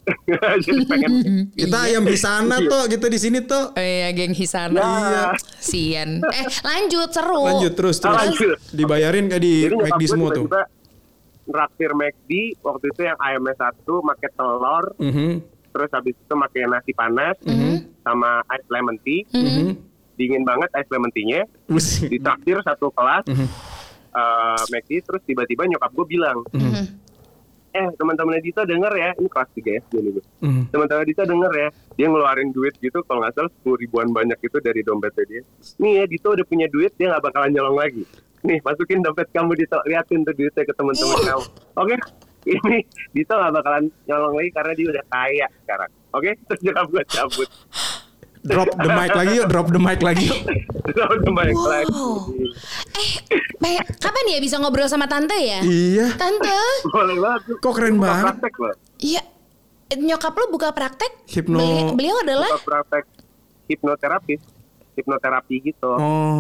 [0.61, 1.11] Jadi pengen
[1.59, 3.69] Kita ayam di sana tuh, kita di sini tuh.
[3.69, 4.79] Oh iya, geng Hisana.
[4.79, 5.23] Iya.
[5.59, 6.09] Sian.
[6.23, 7.43] Eh, lanjut seru.
[7.43, 8.15] Lanjut terus terus.
[8.15, 8.57] Ah, lanjut.
[8.71, 10.47] Dibayarin kayak di Jadi McD semua tuh.
[11.43, 15.29] Traktir McD waktu itu yang ayamnya satu, pakai telur, Mhm.
[15.71, 17.35] Terus habis itu pakai nasi panas,
[18.03, 19.73] sama ice lemon tea, Mhm.
[20.19, 21.47] dingin banget ice lemon tea-nya,
[22.05, 23.47] ditraktir satu kelas, Mhm.
[24.11, 26.99] eh, McD, terus tiba-tiba nyokap gue bilang, Mhm.
[27.71, 30.25] eh teman-teman Dito denger ya, ini kelas 3 SD nih gue.
[30.43, 30.63] Mhm.
[30.75, 34.57] Teman-teman Dito denger ya, dia ngeluarin duit gitu, kalau nggak salah 10 ribuan banyak itu
[34.59, 35.41] dari dompetnya dia.
[35.79, 38.03] Nih ya, Dito udah punya duit, dia nggak bakalan nyolong lagi.
[38.41, 41.43] Nih, masukin dompet kamu Dito, liatin tuh duitnya ke teman-teman kamu.
[41.77, 41.95] Oke,
[42.43, 42.77] ini
[43.11, 45.91] Dito nggak bakalan nyolong lagi karena dia udah kaya sekarang.
[46.11, 47.49] Oke, terus nyokap gue cabut.
[48.41, 50.39] Drop the mic lagi yuk, drop the mic lagi yuk.
[50.81, 51.93] Terus udah balik lagi.
[52.91, 53.09] Eh,
[53.55, 55.61] Bay- kapan ya bisa ngobrol sama tante ya?
[55.61, 56.17] Iya.
[56.17, 57.41] Tante, Boleh banget.
[57.59, 58.25] Kok keren Buka banget.
[58.33, 58.73] Praktek loh.
[58.97, 59.21] iya
[59.91, 61.11] nyokap lu buka praktek?
[61.27, 63.05] Hipno- Beli- beliau adalah Buka praktek
[63.67, 64.41] hipnoterapis.
[65.01, 65.89] Hipnoterapi gitu.
[65.91, 66.37] Oh.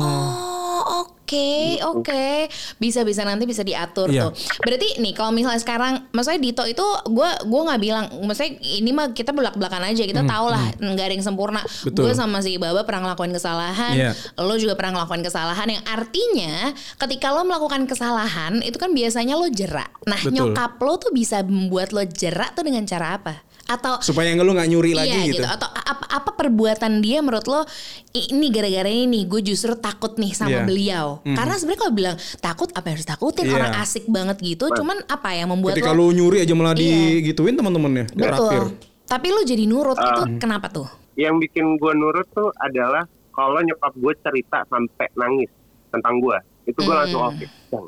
[0.81, 1.47] Oh oke
[1.87, 4.27] oke bisa bisa nanti bisa diatur Iya.
[4.27, 4.31] tuh.
[4.59, 9.13] Berarti nih kalau misalnya sekarang, maksudnya Dito itu gue gua nggak bilang, maksudnya ini mah
[9.13, 11.61] kita belak belakan aja kita tahu lah nggak ada yang sempurna.
[11.85, 12.09] Betul.
[12.09, 14.11] Gue sama si Baba pernah ngelakuin kesalahan, Iya.
[14.41, 19.47] lo juga pernah ngelakuin kesalahan yang artinya ketika lo melakukan kesalahan itu kan biasanya lo
[19.47, 19.93] jerak.
[20.09, 20.35] Nah Betul.
[20.35, 23.39] nyokap lo tuh bisa membuat lo jerak tuh dengan cara apa?
[23.71, 25.47] Atau Supaya lu nggak nyuri lagi iya, gitu.
[25.47, 27.63] Atau apa, apa perbuatan dia menurut lo
[28.11, 30.67] ini gara-gara ini gue justru takut nih sama Iya.
[30.67, 31.07] beliau.
[31.23, 33.55] Karena sebenarnya kalau bilang takut apa yang harus takutin Iya.
[33.55, 34.67] orang asik banget gitu.
[34.69, 37.23] Cuman apa yang membuat Ketika lo lu nyuri aja malah Iya.
[37.23, 38.75] digituin teman-temannya, betul.
[39.07, 40.03] Tapi lo jadi nurut Ah.
[40.09, 40.87] itu kenapa tuh?
[41.13, 45.51] yang bikin gue nurut tuh adalah kalau nyokap gue cerita sampai nangis
[45.87, 47.81] tentang gue itu gue langsung oke gue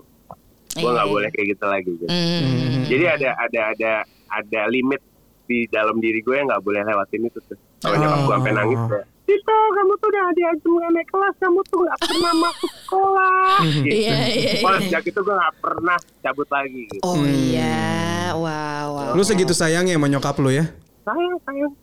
[0.83, 1.07] nggak Iya.
[1.07, 2.05] boleh kayak gitu lagi gitu.
[2.09, 2.83] Hmm.
[2.83, 3.91] jadi ada ada ada
[4.27, 4.99] ada limit
[5.43, 8.79] di dalam diri gue yang nggak boleh lewatin itu tuh kalau nyokap gue sampai nangis
[8.87, 13.55] kayak Tito kamu tuh udah diajar nggak naik kelas kamu tuh nggak pernah masuk sekolah
[13.71, 13.87] gitu.
[13.87, 14.79] Iya, iya, iya.
[14.83, 17.03] sejak itu gue nggak pernah cabut lagi gitu.
[17.07, 19.11] Oh iya, wow, wow.
[19.15, 20.67] Lu segitu sayangnya sama nyokap lu ya?
[21.03, 21.73] sayang sayang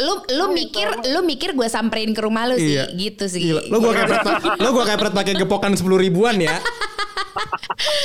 [0.00, 2.84] Lu lu mikir lu mikir gue samperin ke rumah lu sih, Iya.
[2.96, 3.52] gitu sih.
[3.52, 3.68] Gila.
[3.68, 4.24] Lu gua kepret,
[4.58, 6.56] lu gua kepret pakai gepokan 10 ribuan ya.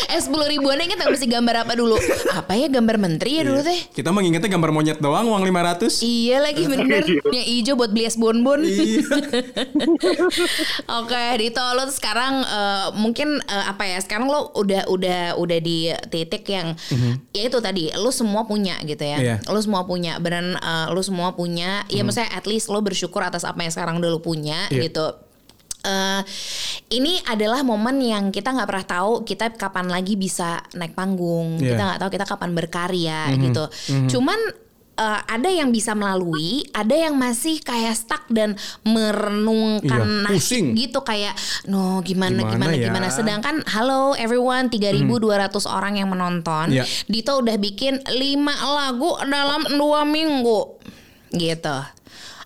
[0.06, 1.98] Eh sepuluh ribuan inget nggak mesti gambar apa dulu?
[2.32, 3.80] Apa ya gambar menteri ya dulu teh?
[3.92, 6.00] Kita mengingatnya gambar monyet doang uang 500.
[6.00, 9.02] Iya lagi bener Yang hijau buat beli es bonbon Iya.
[10.96, 15.90] Oke Dito lo sekarang eh, Mungkin eh, apa ya Sekarang lo udah udah udah di
[16.10, 16.76] titik yang
[17.32, 19.24] Ya itu tadi Lo semua punya gitu ya Mhm.
[19.24, 19.36] Iya.
[19.46, 23.44] Lo semua punya Beran eh, lo semua punya Ya maksudnya at least lo bersyukur atas
[23.44, 24.88] apa yang sekarang udah lo punya Iya.
[24.88, 25.06] gitu
[25.84, 26.22] eh
[26.90, 31.76] ini adalah momen yang kita nggak pernah tahu kita kapan lagi bisa naik panggung Iya.
[31.76, 33.40] kita nggak tahu kita kapan berkarya Mhm.
[33.44, 33.64] gitu
[34.10, 34.40] cuman
[34.94, 38.54] eh, ada yang bisa melalui ada yang masih kayak stuck dan
[38.86, 40.66] merenungkan Iya, nasib pusing.
[40.74, 41.34] gitu kayak
[41.66, 42.88] no gimana Gimana gimana ya?
[42.88, 45.20] gimana sedangkan halo everyone 3200
[45.68, 46.86] orang yang menonton Iya.
[47.06, 50.80] Dito udah bikin 5 lagu dalam dua minggu
[51.34, 51.78] gitu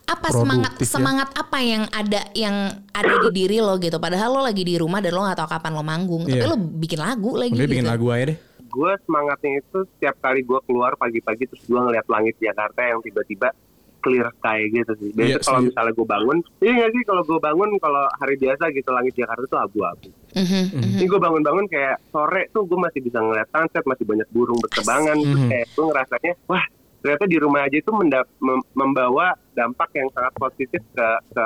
[0.07, 0.93] apa semangat Produktif ya.
[0.93, 2.55] semangat apa yang ada yang
[2.89, 5.71] ada di diri lo gitu padahal lo lagi di rumah dan lo gak tahu kapan
[5.73, 6.47] lo manggung tapi Iya.
[6.47, 8.37] lo bikin lagu lagi Udah gitu bikin lagu aja deh.
[8.67, 13.51] gue semangatnya itu setiap kali gue keluar pagi-pagi terus gue ngeliat langit Jakarta yang tiba-tiba
[13.97, 15.09] clear sky gitu sih.
[15.09, 18.63] Biasanya Iya, kalau misalnya gue bangun, iya nggak sih kalau gue bangun kalau hari biasa
[18.69, 20.07] gitu langit Jakarta tuh abu-abu.
[20.31, 20.91] Mhm, mhm.
[20.93, 25.17] Ini gue bangun-bangun kayak sore tuh gue masih bisa ngeliat sunset, masih banyak burung berterbangan.
[25.17, 25.49] Terus Mhm.
[25.49, 26.65] kayak gue ngerasanya, wah
[27.07, 31.45] ternyata di rumah aja itu menda- mem- membawa dampak yang sangat positif ke ke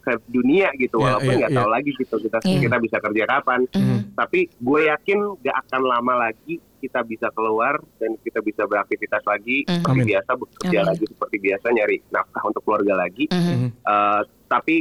[0.00, 2.60] ke dunia gitu Iya, walaupun iya, nggak tahu lagi gitu kita Iya.
[2.62, 3.98] kita bisa kerja kapan Mhm.
[4.14, 9.66] tapi gue yakin gak akan lama lagi kita bisa keluar dan kita bisa beraktivitas lagi
[9.66, 9.74] Mhm.
[9.76, 10.08] seperti Amin.
[10.08, 10.88] biasa bekerja Amin.
[10.88, 13.66] lagi seperti biasa nyari nafkah untuk keluarga lagi Mhm.
[13.82, 14.76] Eh, tapi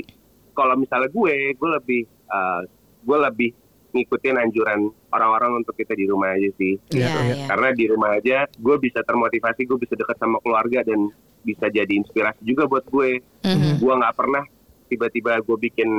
[0.54, 2.62] kalau misalnya gue gue lebih eh,
[3.02, 3.50] gue lebih
[3.92, 4.80] ngikutin anjuran
[5.10, 7.46] orang-orang untuk kita di rumah aja sih Iya, Iya, iya.
[7.48, 11.10] karena di rumah aja gue bisa termotivasi gue bisa dekat sama keluarga dan
[11.40, 13.80] bisa jadi inspirasi juga buat gue Mhm.
[13.80, 14.44] gue nggak pernah
[14.86, 15.90] tiba-tiba gue bikin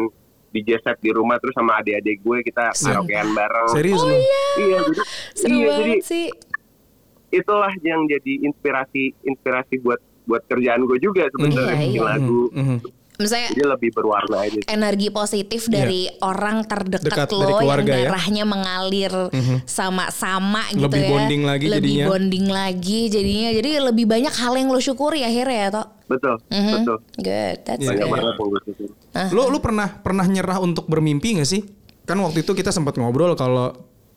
[0.50, 4.16] DJ set di rumah terus sama adik-adik gue kita karaokean bareng Serius lu?
[4.58, 6.26] iya jadi seru iya, jadi sih
[7.30, 12.06] itulah yang jadi inspirasi inspirasi buat buat kerjaan gue juga sebenarnya Iya, bikin iya.
[12.08, 12.78] lagu Mhm, mhm.
[13.20, 18.00] Misalnya jadi lebih berwarna aja energi positif dari orang terdekat Dekat lo dari keluarga yang
[18.00, 18.08] ya.
[18.08, 19.12] darahnya mengalir
[19.64, 21.08] sama-sama gitu Lebih ya.
[21.08, 22.06] bonding lagi lebih jadinya.
[22.08, 23.50] bonding lagi jadinya.
[23.52, 25.88] Jadi lebih banyak hal yang lo syukuri akhirnya ya, Tok.
[26.06, 26.72] betul Mhm.
[26.74, 28.34] betul Good, that's Iya, banyak good.
[28.40, 28.92] gue syukurin.
[29.30, 31.62] Lu lu pernah pernah nyerah untuk bermimpi gak sih?
[32.02, 33.70] Kan waktu itu kita sempat ngobrol kalau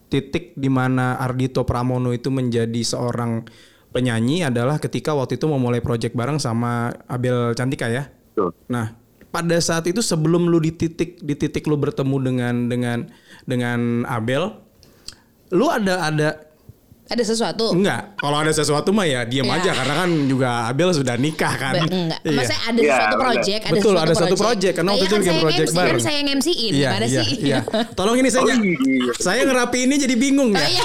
[0.06, 3.46] titik di mana Ardito Pramono itu menjadi seorang
[3.90, 8.10] penyanyi adalah ketika waktu itu mau mulai project bareng sama Abel Cantika ya.
[8.34, 8.50] Betul.
[8.66, 12.98] Nah, pada saat itu sebelum lu di titik di titik lu bertemu dengan dengan
[13.44, 14.58] dengan Abel,
[15.50, 16.28] lu ada ada
[17.04, 17.68] Ada sesuatu?
[17.70, 18.16] enggak?
[18.16, 19.60] Kalau ada sesuatu mah ya diam Ya.
[19.60, 21.76] aja karena kan juga Abel sudah nikah kan.
[21.76, 22.20] Ba- enggak.
[22.22, 22.32] Iya.
[22.32, 23.20] Maksudnya ada Iya, suatu benar.
[23.20, 25.92] project, ada Betul, ada suatu project, karena waktu itu kan bikin project MC, bareng.
[25.92, 27.36] Kan saya yang MC-in, Iya, iya, sih?
[27.44, 27.58] iya.
[27.92, 29.12] Tolong ini saya Oh, iya.
[29.20, 30.58] saya ngerapi ini jadi bingung ya.
[30.58, 30.84] Oh, iya.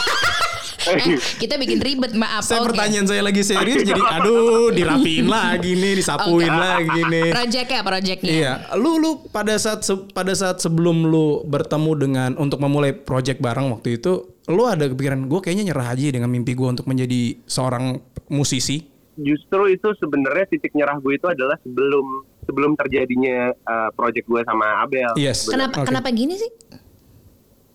[0.88, 2.48] Eh, kita bikin ribet, maaf.
[2.48, 2.72] Saya Oke.
[2.72, 6.64] pertanyaan saya lagi serius jadi aduh dirapiin lagi nih, disapuin Oke.
[6.64, 7.30] lagi nih.
[7.36, 8.32] Project-nya, project-nya.
[8.32, 9.84] Iya, lu lu pada saat
[10.16, 15.28] pada saat sebelum lu bertemu dengan untuk memulai project bareng waktu itu, lu ada kepikiran
[15.28, 18.00] gue kayaknya nyerah aja dengan mimpi gue untuk menjadi seorang
[18.30, 18.86] musisi.
[19.20, 24.80] justru itu sebenarnya titik nyerah gue itu adalah sebelum sebelum terjadinya uh, project gue sama
[24.82, 25.12] Abel.
[25.20, 25.46] Yes.
[25.46, 25.92] Kenapa Oke.
[25.92, 26.50] kenapa gini sih?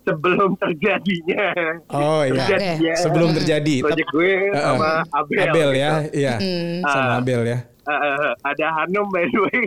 [0.04, 1.44] Sebelum terjadinya.
[1.88, 2.36] Oh iya.
[2.38, 3.74] terjadinya Sebelum terjadi.
[3.80, 5.38] Project gue Eh, eh, sama Abel.
[5.42, 5.80] Abel gitu.
[5.80, 6.34] ya, iya.
[6.82, 7.18] Sama Ah.
[7.18, 7.58] Abel ya.
[7.84, 9.60] Eh, eh, ada Hanum by the way.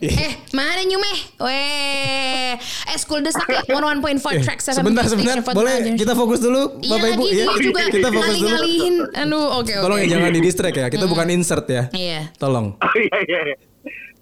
[0.00, 1.16] Eh, mana nyumeh?
[1.38, 6.92] Weh, eh school desak ya, 101.4 Eh, track sebentar sebentar boleh kita fokus dulu Iya
[6.94, 7.44] Bapak Ibu ya.
[7.58, 8.46] juga Kita fokus dulu.
[8.46, 8.94] ngalih-ngalihin.
[9.18, 9.82] Aduh, oke oke.
[9.82, 10.86] Tolong ya jangan di distract ya.
[10.86, 11.82] Kita bukan insert ya.
[11.90, 12.20] Iya.
[12.36, 12.78] Tolong.
[12.78, 13.40] Oh iya iya.
[13.44, 13.56] iya.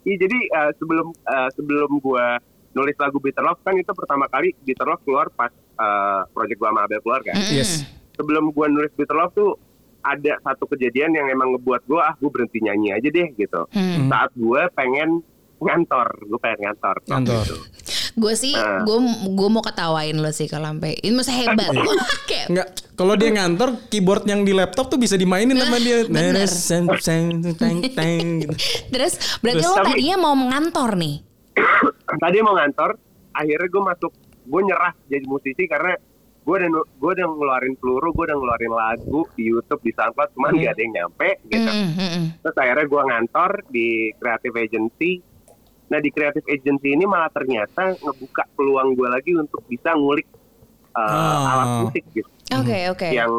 [0.03, 2.27] Iya, jadi eh, sebelum eh, sebelum gue
[2.77, 6.69] nulis lagu Bitter Love kan itu pertama kali Bitter Love keluar pas eh, project gue
[6.69, 7.33] sama Abel keluar kan.
[7.49, 7.81] Yes.
[8.13, 9.51] Sebelum gue nulis Bitter Love tuh
[10.05, 13.61] ada satu kejadian yang emang ngebuat gue ah gue berhenti nyanyi aja deh gitu.
[14.07, 15.25] Saat gue pengen
[15.57, 16.95] ngantor, gue pengen ngantor.
[17.09, 17.43] Ngantor.
[17.43, 17.57] itu.
[18.17, 18.97] Gue sih, gue
[19.29, 21.69] gue mau ketawain lo sih kalau sampai ini masa hebat.
[22.29, 22.67] Kayak Enggak,
[22.97, 26.05] kalau dia ngantor keyboard yang di laptop tuh bisa dimainin sama dia.
[26.09, 26.49] bener.
[27.53, 28.55] Teng, teng, gitu.
[28.93, 31.15] Terus berarti Terus lo tadinya mau mengantor nih.
[32.07, 32.95] Tadi mau ngantor,
[33.33, 34.11] akhirnya gue masuk,
[34.47, 35.93] gue nyerah jadi musisi karena
[36.47, 40.55] gue udah gue udah ngeluarin peluru, gue udah ngeluarin lagu di YouTube, di SoundCloud, cuman
[40.55, 41.67] gak ada yang nyampe gitu.
[41.67, 42.25] Mm, mm, mm.
[42.39, 45.11] Terus akhirnya gue ngantor di creative agency.
[45.91, 50.27] Nah di creative agency ini malah ternyata ngebuka peluang gue lagi untuk bisa ngulik
[50.95, 51.51] uh, Ah.
[51.51, 52.29] alat musik gitu.
[52.55, 53.07] Oke oke.
[53.11, 53.31] Yang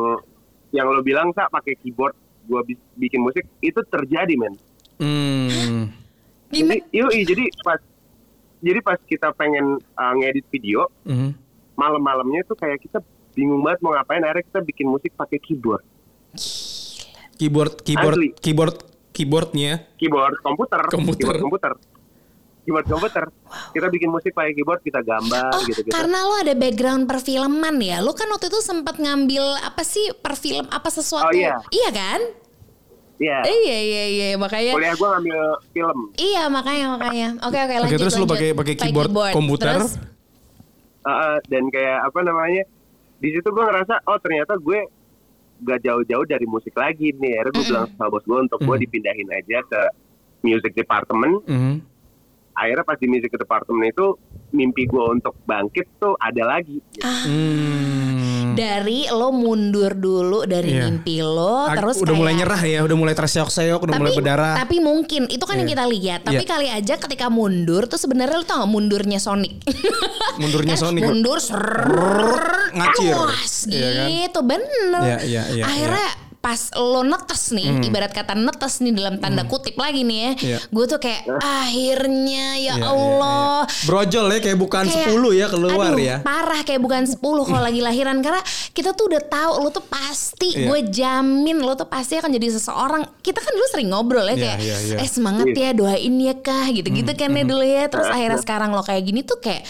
[0.77, 2.12] yang lo bilang sa pakai keyboard
[2.49, 2.61] gue
[2.97, 4.57] bikin musik itu terjadi men.
[5.01, 5.93] Hmm.
[6.49, 7.77] Jadi, yoi, jadi pas
[8.59, 11.35] jadi pas kita pengen uh, ngedit video Mhm.
[11.75, 12.99] malam-malamnya tuh kayak kita
[13.33, 15.85] bingung banget mau ngapain akhirnya kita bikin musik pakai keyboard
[17.35, 18.29] Keyboard keyboard Asli.
[18.37, 18.77] keyboard
[19.13, 19.73] keyboardnya.
[19.95, 21.19] keyboard komputer Komputer.
[21.19, 21.73] keyboard komputer
[22.61, 23.25] keyboard komputer
[23.73, 27.79] kita bikin musik pakai keyboard kita gambar Oh, gitu gitu karena lo ada background perfilman
[27.79, 27.99] ya.
[27.99, 31.27] Lo kan waktu itu sempat ngambil apa sih perfilm apa sesuatu?
[31.27, 31.57] Oh, iya.
[31.69, 32.21] Iya kan?
[33.19, 34.73] Iya Iya iya iya makanya.
[34.73, 37.29] kuliah gue ngambil film Iya makanya makanya.
[37.41, 37.99] Oke oke lanjut.
[37.99, 38.33] terus lo lanjut.
[38.33, 39.75] pakai- pakai keyboard komputer?
[39.77, 39.95] Terus,
[41.01, 42.69] Uh, dan kayak apa namanya
[43.16, 44.85] di situ gue ngerasa oh ternyata gue
[45.59, 48.83] gak jauh-jauh dari musik lagi nih akhirnya gue bilang sama bos gue untuk gue Mm.
[48.85, 49.81] dipindahin aja ke
[50.43, 51.81] music department Mhm.
[52.53, 54.07] akhirnya pas di music department itu
[54.51, 57.01] mimpi gue untuk bangkit tuh ada lagi gitu.
[57.01, 58.08] Hmm.
[58.59, 60.83] Dari lo mundur dulu dari Iya.
[60.85, 64.55] mimpi lo Ag- terus udah kayak, mulai nyerah ya, udah mulai terseok-seok, udah mulai berdarah.
[64.59, 65.73] tapi mungkin itu kan yang Iya.
[65.73, 66.49] kita lihat tapi Iya.
[66.49, 69.63] kali aja ketika mundur tuh sebenarnya lo tau gak mundurnya Sonic
[70.41, 71.03] Mundurnya Kan Sonic.
[71.03, 72.43] mundur serrrr,
[72.73, 73.13] ngacir.
[73.13, 74.09] awas, Iya kan?
[74.11, 79.18] gitu bener Iya, iya, iya, akhirnya pas lo netes nih ibarat kata netes nih dalam
[79.18, 80.59] tanda kutip lagi nih ya Iya.
[80.64, 83.84] gue tuh kayak akhirnya ya Iya, iya, Allah iya.
[83.84, 86.16] Brojol ya kayak bukan Kayak, 10 ya keluar aduh, ya.
[86.20, 90.49] Parah kayak bukan 10 kalau lagi lahiran karena kita tuh udah tahu lo tuh pasti
[90.55, 90.66] Iya.
[90.66, 93.03] gue jamin lo tuh pasti akan jadi seseorang.
[93.18, 94.97] Kita kan dulu sering ngobrol ya Iya, kayak iya, iya.
[94.99, 97.84] eh semangat ya doain ya kah gitu-gitu kan ya dulu ya.
[97.86, 98.14] Terus Iya.
[98.14, 99.62] akhirnya sekarang lo kayak gini tuh kayak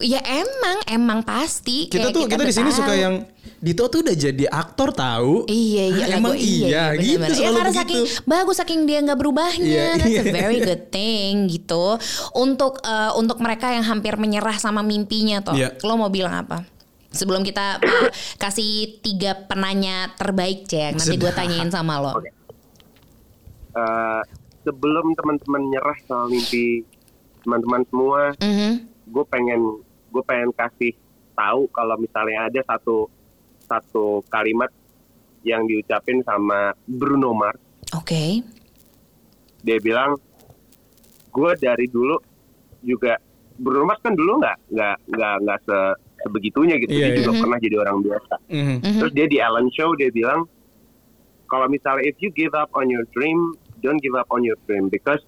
[0.00, 3.14] ya emang emang pasti Kita kayak tuh kita, di udah sini suka yang
[3.56, 5.44] Dito tuh udah jadi aktor tahu.
[5.44, 7.30] Iya iya Hah, emang gua- iya, bener, gitu bener.
[7.32, 7.78] Ya karena begitu.
[7.78, 9.64] saking bagus saking dia nggak berubahnya.
[9.64, 10.22] Iya, That's iya.
[10.22, 11.98] a very good thing gitu.
[12.32, 15.52] Untuk eh, untuk mereka yang hampir menyerah sama mimpinya toh.
[15.52, 15.74] Iya.
[15.80, 16.66] Lo mau bilang apa?
[17.08, 17.80] Sebelum kita
[18.36, 22.12] kasih tiga penanya terbaik Cek, nanti gue tanyain sama lo.
[22.14, 22.28] Oke.
[23.72, 24.22] Eh,
[24.62, 26.82] sebelum teman-teman nyerah sama mimpi
[27.40, 28.72] teman-teman semua Mhm.
[29.06, 29.60] gue pengen
[30.08, 30.96] gue pengen kasih
[31.32, 33.06] tahu kalau misalnya ada satu
[33.66, 34.70] satu kalimat
[35.42, 37.58] yang diucapin sama Bruno Mars
[37.92, 38.42] Oke.
[39.60, 40.14] dia bilang
[41.28, 42.16] gue dari dulu
[42.80, 43.18] juga
[43.52, 45.78] Bruno Mars kan dulu nggak nggak nggak nggak se
[46.18, 47.18] sebegitunya gitu Iya, dia iya.
[47.20, 48.76] juga pernah jadi orang biasa Mhm.
[48.98, 50.48] terus dia di Ellen Show dia bilang
[51.46, 54.88] kalau misalnya if you give up on your dream don't give up on your dream
[54.88, 55.22] because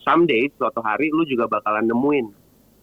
[0.00, 2.26] someday suatu hari lu juga bakalan nemuin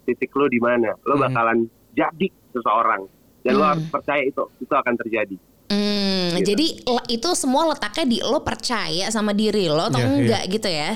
[0.04, 1.24] titik lu di mana lu Mhm.
[1.24, 1.58] bakalan
[1.92, 3.08] jadi seseorang
[3.44, 3.70] dan lu Mhm.
[3.70, 6.54] harus percaya itu itu akan terjadi Hmm, Gitu.
[6.54, 6.66] jadi
[7.10, 10.14] itu semua letaknya di lo percaya sama diri lo atau Iya, iya.
[10.14, 10.92] enggak gitu ya?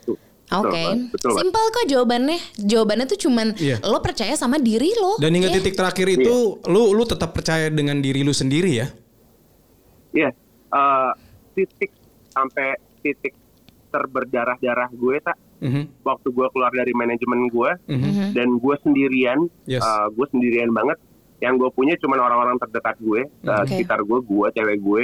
[0.00, 0.16] Tuh,
[0.54, 1.38] Oke, betul banget.
[1.42, 2.38] simpel kok jawabannya.
[2.56, 3.76] Jawabannya tuh cuman Iya.
[3.82, 5.18] lo percaya sama diri lo.
[5.18, 5.54] Dan hingga Ya.
[5.54, 8.86] titik terakhir itu lu lu tetap percaya dengan diri lu sendiri ya.
[10.12, 10.30] Iya,
[10.70, 11.10] eh,
[11.52, 11.90] titik
[12.30, 12.68] sampai
[13.00, 13.34] titik
[13.90, 16.02] terberdarah-darah gue tak Mhm.
[16.02, 18.32] waktu gue keluar dari manajemen gue Mhm.
[18.32, 19.80] dan gue sendirian, Yes.
[19.80, 20.96] eh, gue sendirian banget.
[21.42, 23.66] Yang gue punya cuma orang-orang terdekat gue, eh, Oke.
[23.74, 25.02] sekitar gue, gue, cewek gue,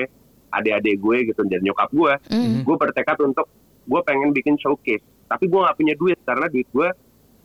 [0.51, 2.13] adik-adik gue gitu dan nyokap gue.
[2.31, 2.67] Mhm.
[2.67, 3.47] Gue bertekad untuk
[3.87, 6.89] gue pengen bikin showcase, tapi gue nggak punya duit karena duit gue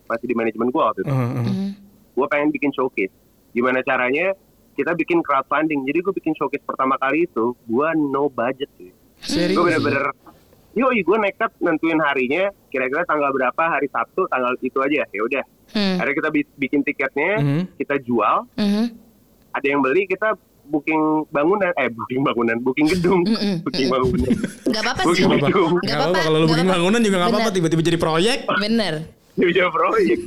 [0.06, 1.14] masih di manajemen gue waktu itu.
[1.14, 1.46] Mhm, mhm.
[1.46, 1.70] Mhm.
[2.16, 3.14] Gue pengen bikin showcase.
[3.52, 4.36] Gimana caranya?
[4.76, 5.88] Kita bikin crowdfunding.
[5.88, 8.68] Jadi gue bikin showcase pertama kali itu, gue no budget.
[9.24, 9.56] Serius.
[9.56, 10.12] gue bener-bener
[10.76, 15.44] yoi gue nekat nentuin harinya kira-kira tanggal berapa hari Sabtu tanggal itu aja ya udah
[15.68, 15.98] Hmm.
[15.98, 17.62] akhirnya kita bi- bikin tiketnya Mhm.
[17.76, 18.86] kita jual Mhm.
[19.52, 23.62] ada yang beli kita booking bangunan eh booking bangunan booking gedung Mm-mm.
[23.62, 24.30] booking bangunan
[24.66, 25.26] Gak apa-apa sih.
[25.26, 26.20] Booking Nggak Nggak apa-apa.
[26.20, 26.74] Kalau lu nggak apa-apa.
[26.76, 27.50] bangunan juga nggak apa-apa.
[27.52, 28.38] Tiba-tiba jadi proyek.
[28.56, 28.94] Bener.
[29.36, 30.18] jadi proyek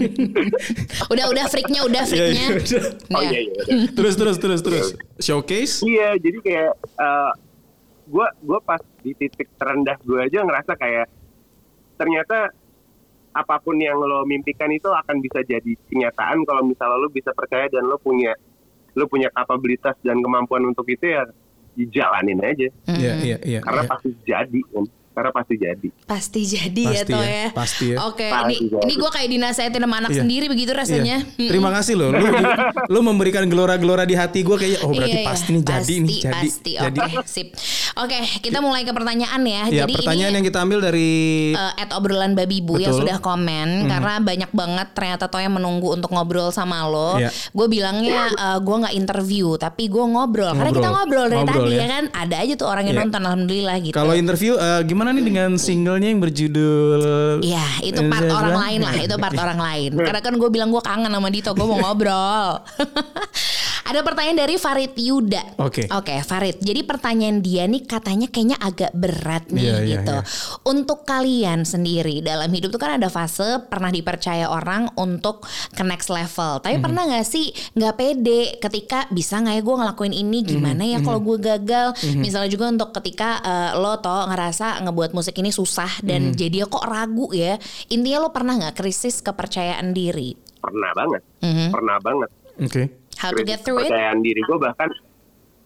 [1.13, 2.45] Udah udah freaknya udah Iya, freaknya.
[2.45, 2.81] iya.
[3.09, 3.31] oh Ya.
[3.31, 3.89] iya iya udah.
[3.95, 4.87] terus terus terus terus.
[5.19, 5.81] Showcase.
[5.83, 6.71] iya jadi kayak
[8.09, 11.07] gue gue pas di titik terendah gue aja ngerasa kayak
[12.01, 12.49] ternyata
[13.37, 17.69] apa pun yang lo mimpikan itu akan bisa jadi kenyataan kalau misalnya lo bisa percaya
[17.69, 18.33] dan lo punya
[18.97, 21.23] lo punya kapabilitas dan kemampuan untuk itu ya
[21.79, 23.61] dijalanin aja Iya iya iya.
[23.63, 23.91] karena iya.
[23.93, 24.85] pasti jadi kan
[25.19, 27.47] karena pasti jadi Pasti jadi ya Pasti toh ya, ya.
[27.53, 27.97] pasti ya.
[28.07, 28.83] Oke, Pasti ini jadi.
[28.85, 30.21] ini gue kayak dinasehatin sama anak Iya.
[30.23, 31.17] sendiri begitu rasanya.
[31.35, 31.51] Iya.
[31.51, 32.11] Terima kasih loh.
[32.11, 32.27] Lu,
[32.89, 35.29] lu memberikan gelora-gelora di hati gue kayak oh berarti Iya, iya.
[35.29, 36.99] pasti nih jadi nih Pasti, jadi Pasti, jadi.
[37.03, 37.49] oke, sip.
[37.99, 39.63] Oke, kita mulai ke pertanyaan ya.
[39.67, 41.11] Ya Jadi pertanyaan ini yang kita ambil dari
[41.75, 46.09] at obrolan babi bu yang sudah komen karena banyak banget ternyata toh yang menunggu untuk
[46.09, 47.19] ngobrol sama lo.
[47.19, 47.35] Iya.
[47.51, 50.47] Gue bilangnya eh, gue nggak interview tapi gue ngobrol.
[50.49, 50.79] Karena Ngobrol.
[50.79, 51.79] kita ngobrol dari Ngobrol, tadi ya.
[51.79, 52.05] ya kan.
[52.15, 53.03] Ada aja tuh orang yang Iya.
[53.05, 53.95] nonton alhamdulillah gitu.
[53.95, 57.01] kalau interview eh, gimana nih dengan singlenya yang berjudul
[57.43, 59.91] Iya, itu part orang lain lah, itu part orang lain.
[59.95, 62.59] Karena kan gue bilang gue kangen sama Dito, gue mau ngobrol.
[63.89, 65.57] Ada pertanyaan dari Farid Yuda.
[65.59, 65.89] Oke.
[65.89, 66.61] Oke, Farid.
[66.61, 70.13] Jadi pertanyaan dia nih katanya kayaknya agak berat nih Iya, iya, gitu.
[70.13, 70.23] iya.
[70.63, 75.41] Untuk kalian sendiri dalam hidup tuh kan ada fase pernah dipercaya orang untuk
[75.73, 76.61] ke next level.
[76.61, 76.85] Tapi Mhm.
[76.85, 80.99] pernah nggak sih nggak pede ketika bisa nggak ya gue ngelakuin ini gimana Mhm, ya
[81.01, 81.89] kalau gue gagal.
[82.15, 86.05] Misalnya juga untuk ketika eh, lo toh ngerasa ngebuat musik ini susah Mhm.
[86.05, 87.57] dan jadi kok ragu ya.
[87.89, 90.37] Intinya lo pernah nggak krisis kepercayaan diri?
[90.59, 91.71] pernah banget Mhm.
[91.71, 92.83] pernah banget Oke.
[93.19, 93.87] How to get through it?
[93.87, 94.89] kepercayaan diri gue bahkan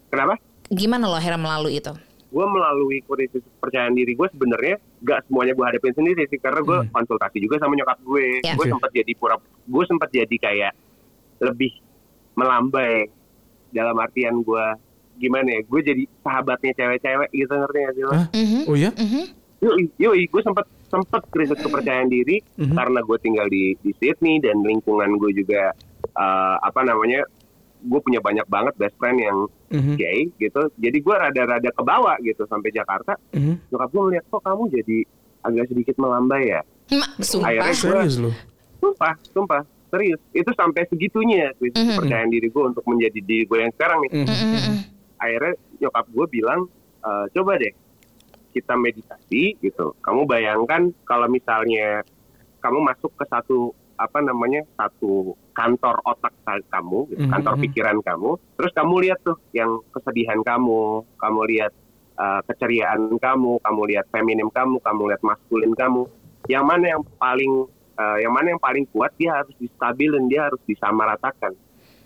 [0.08, 1.92] kenapa Gimana lo akhirnya melalui itu?
[2.32, 6.88] gue melalui krisis kepercayaan diri gue sebenarnya gak semuanya gue hadapin sendiri sih karena gue
[6.88, 8.56] konsultasi juga sama nyokap gue Ya.
[8.56, 10.72] gue sempat jadi pura gue sempat jadi kayak
[11.42, 11.76] lebih
[12.32, 13.12] melambai
[13.68, 14.64] dalam artian gue
[15.14, 18.12] gimana ya gue jadi sahabatnya cewek-cewek gitu ngerti gak sih lo?
[18.12, 18.26] Hah?
[18.32, 18.60] Mhm.
[18.64, 18.90] Oh ya?
[18.90, 19.22] Mhm.
[19.62, 22.72] Yoi, yoi gue sempat sempat krisis kepercayaan diri Mhm.
[22.72, 25.76] karena gue tinggal di di Sydney dan lingkungan gue juga
[26.12, 27.28] eh, apa namanya
[27.82, 29.94] gue punya banyak banget best friend yang Mhm.
[29.96, 33.68] gay gitu jadi gue rada-rada ke bawah gitu sampai Jakarta Mhm.
[33.68, 34.98] nyokap gue ngeliat kok kamu jadi
[35.42, 37.48] agak sedikit melambai ya Ma, sumpah.
[37.48, 38.30] Akhirnya- Serius lu?
[38.78, 41.90] sumpah sumpah serius itu sampai segitunya krisis Mhm.
[41.96, 44.24] kepercayaan diri gue untuk menjadi diri gue yang sekarang nih Mhm.
[44.24, 44.76] Mhm, mhm.
[45.16, 46.60] akhirnya nyokap gue bilang
[46.98, 47.72] "E, coba deh
[48.50, 52.02] kita meditasi gitu kamu bayangkan kalau misalnya
[52.58, 57.62] kamu masuk ke satu apa namanya satu kantor otak kamu gitu, Mhm, kantor mhm.
[57.64, 60.80] pikiran kamu terus kamu lihat tuh yang kesedihan kamu
[61.16, 61.72] kamu lihat
[62.16, 66.02] uh, keceriaan kamu kamu lihat feminim kamu kamu lihat maskulin kamu
[66.46, 70.60] yang mana yang paling uh, yang mana yang paling kuat dia harus distabilin dia harus
[70.64, 71.52] disamaratakan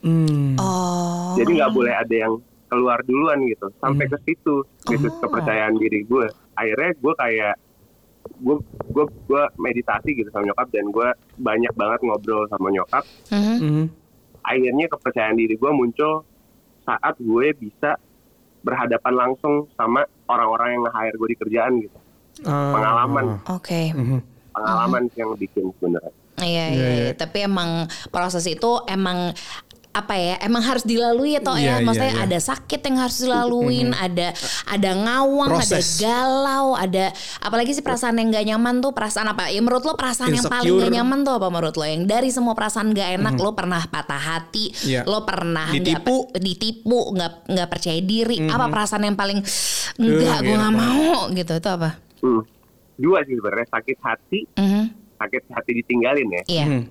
[0.05, 0.55] Hmm.
[0.61, 1.35] Oh.
[1.35, 4.13] jadi nggak boleh ada yang keluar duluan gitu sampai Hmm.
[4.15, 5.21] ke situ krisis Oh.
[5.25, 7.55] kepercayaan diri gue akhirnya gue kayak
[8.37, 8.57] gue
[8.87, 13.57] gue gue meditasi gitu sama nyokap dan gue banyak banget ngobrol sama nyokap Mhm.
[13.59, 13.85] Mhm.
[14.41, 16.23] akhirnya kepercayaan diri gue muncul
[16.83, 17.99] saat gue bisa
[18.61, 21.99] berhadapan langsung sama orang-orang yang nge-hire gue di kerjaan gitu
[22.39, 22.69] Ah.
[22.71, 23.41] Pengalaman.
[23.49, 23.91] Oke.
[23.91, 24.21] Mhm.
[24.53, 26.89] pengalaman yang bikin sebenarnya Iya, Iya, iya, iya.
[27.03, 27.13] iya.
[27.13, 29.33] Tapi emang proses itu emang
[29.97, 32.25] apa ya emang harus dilalui atau Iya, ya iya, maksudnya iya.
[32.25, 34.29] ada sakit yang harus dilaluin ada
[34.67, 35.97] ada ngawang ada Proses.
[35.97, 40.31] galau ada apalagi sih perasaan yang gak nyaman tuh perasaan apa ya menurut lo perasaan
[40.31, 40.85] yang paling Insecure.
[40.85, 44.21] gak nyaman tuh apa menurut lo yang dari semua perasaan gak enak lo pernah patah
[44.21, 45.03] hati Iya.
[45.03, 46.29] lo pernah Ditipu.
[46.29, 49.41] pe- ditipu nggak nggak percaya diri apa perasaan yang paling
[49.97, 52.43] enggak Eh, gue nggak mau gitu itu apa Hmm.
[52.95, 54.85] Dua sih sebenarnya sakit hati, Mhm.
[55.15, 56.83] sakit hati ditinggalin ya, iya Hmm.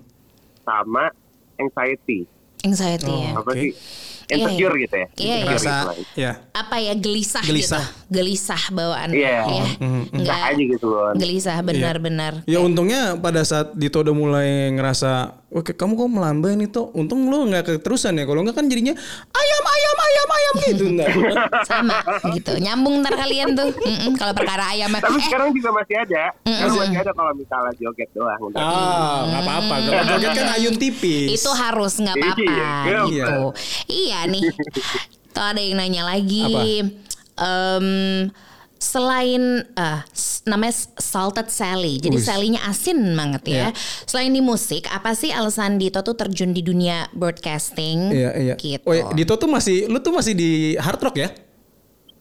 [0.62, 1.10] sama
[1.56, 2.30] anxiety.
[2.66, 3.78] Anxiety ya Apa Oke.
[4.26, 4.82] Iya, Insecure iya.
[4.82, 5.08] gitu ya.
[5.16, 5.36] Iya, iya.
[5.48, 6.32] Insecure Rasa gitu ya.
[6.52, 7.84] apa ya gelisah, Gelisah.
[7.84, 9.34] gitu gelisah bawaan Iya.
[9.44, 10.02] ya Mhm.
[10.16, 11.12] nggak Sah aja gitu loh.
[11.14, 15.12] gelisah benar-benar Ya untungnya pada saat Dito udah mulai ngerasa,
[15.52, 18.24] oke kamu kok melambai nih toh, untung lu nggak keterusan ya.
[18.24, 18.94] Kalau nggak kan jadinya
[19.32, 21.10] ayam ayam ayam ayam gitu ntar.
[21.64, 21.98] sama
[22.32, 26.24] gitu nyambung ntar kalian tuh Mm-mm, kalau perkara ayam Tapi eh sekarang juga masih ada.
[26.40, 28.40] Sekarang masih ada kalau misalnya joget doang.
[28.56, 29.76] Ah nggak apa-apa.
[29.84, 31.30] Kalau joget kan ayun tipis.
[31.32, 33.40] itu harus nggak apa-apa Iya, gitu
[33.88, 34.44] iya nih
[35.30, 36.64] tuh ada yang nanya lagi Apa?
[37.36, 37.88] Em,
[38.78, 39.66] selain
[40.10, 42.16] s- namanya salted Sally jadi.
[42.16, 43.68] Sally-nya asin banget ya Iya.
[44.06, 48.56] selain di musik apa sih alasan Dito tuh terjun di dunia broadcasting Iya iya.
[48.56, 51.30] gitu Oh, ya, Dito tuh masih, lu tuh masih di hard rock ya?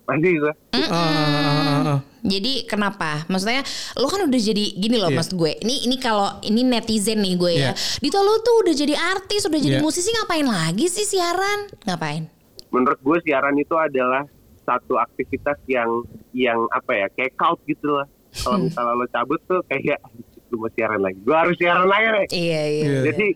[0.05, 0.52] Masih gue.
[0.74, 1.98] Ah, ah.
[2.20, 3.24] Jadi kenapa?
[3.26, 3.61] Maksudnya
[3.94, 5.16] lo kan udah jadi gini loh Iya.
[5.16, 5.52] mas gue.
[5.59, 7.70] Ini ini kalau ini netizen nih gue ya.
[7.70, 7.72] Iya.
[7.98, 9.84] Dito lo tuh udah jadi artis, udah jadi Iya.
[9.84, 11.68] musisi ngapain lagi sih siaran?
[11.82, 12.28] Ngapain?
[12.68, 14.24] Menurut gue siaran itu adalah
[14.61, 15.88] satu aktivitas yang
[16.32, 18.09] yang apa ya kayak cult gitu lah.
[18.34, 18.66] Kalau Hmm.
[18.66, 20.00] misalnya lo cabut tuh kayak
[20.48, 21.18] lu mau siaran lagi.
[21.20, 22.26] Gue harus siaran lagi nih.
[22.30, 22.84] Iya iya.
[22.84, 23.00] Iya.
[23.07, 23.26] Jadi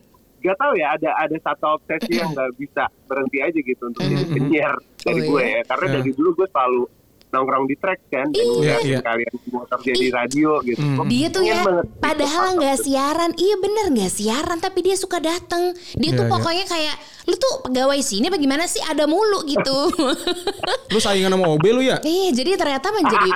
[0.41, 4.25] gak tahu ya ada ada satu obsesi yang nggak bisa berhenti aja gitu untuk jadi
[4.29, 5.55] penyiar dari Oh, gue iya?
[5.55, 5.95] ya karena Iya.
[5.97, 6.83] dari dulu gue selalu
[7.29, 8.55] nongkrong di track kan dan Iya.
[8.55, 8.99] udah Iya.
[8.99, 10.81] sekalian motor jadi radio gitu.
[10.81, 12.57] Gue Dia tuh pengen ya, banget padahal gitu.
[12.57, 15.63] nggak siaran, iya bener nggak siaran, tapi dia suka dateng.
[15.93, 16.33] Dia tuh Iya, iya.
[16.33, 16.97] pokoknya kayak,
[17.29, 19.93] lu tuh pegawai sini bagaimana sih ada mulu gitu.
[20.89, 22.01] Lu saingan sama OB lu ya?
[22.01, 23.31] Iya, jadi ternyata menjadi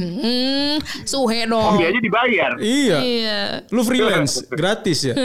[0.00, 1.76] hmm, suhe dong.
[1.76, 2.96] Hobi aja dibayar Iya.
[2.98, 3.38] Iya.
[3.68, 5.14] Lu freelance, gratis ya?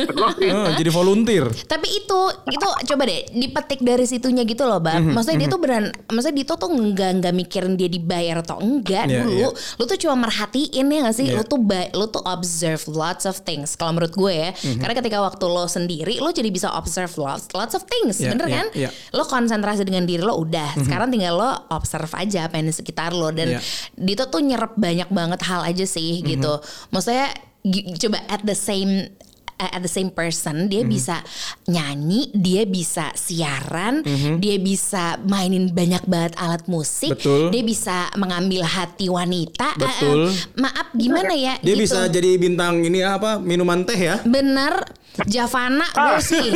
[0.51, 1.47] Oh, jadi volunteer.
[1.63, 4.99] Tapi itu itu coba deh dipetik dari situnya gitu loh, Bab.
[4.99, 9.07] Mhm, Maksudnya dia tuh beran maksudnya Dito tuh enggak enggak mikirin dia dibayar atau enggak
[9.07, 9.31] Iya, dulu.
[9.31, 9.47] iya.
[9.77, 11.25] Lu tuh cuma merhatiin ya gak sih?
[11.29, 11.39] Iya.
[11.39, 13.73] Lu tuh ba- lu tuh observe lots of things.
[13.73, 14.79] Kalau menurut gue ya, Mhm.
[14.79, 18.47] karena ketika waktu lo sendiri lo jadi bisa observe lots lots of things, Iya, bener
[18.47, 18.67] iya, kan?
[18.73, 18.89] iya.
[19.13, 20.81] Lo konsentrasi dengan diri lo udah.
[20.81, 23.59] Sekarang tinggal lo observe aja apa yang di sekitar lo dan Iya.
[23.93, 26.61] Dito tuh nyerap banyak banget hal aja sih gitu.
[26.93, 27.35] Maksudnya
[27.99, 29.11] coba at the same
[29.61, 31.21] at the same person dia bisa
[31.69, 34.01] nyanyi, dia bisa siaran,
[34.41, 37.53] dia bisa mainin banyak banget alat musik, Betul.
[37.53, 39.77] dia bisa mengambil hati wanita.
[39.77, 40.25] Betul.
[40.25, 41.53] Eh, eh, maaf gimana ya?
[41.61, 41.85] Dia gitu.
[41.85, 44.17] bisa jadi bintang ini apa minuman teh ya?
[44.25, 44.81] Bener
[45.21, 46.47] Javana gue sih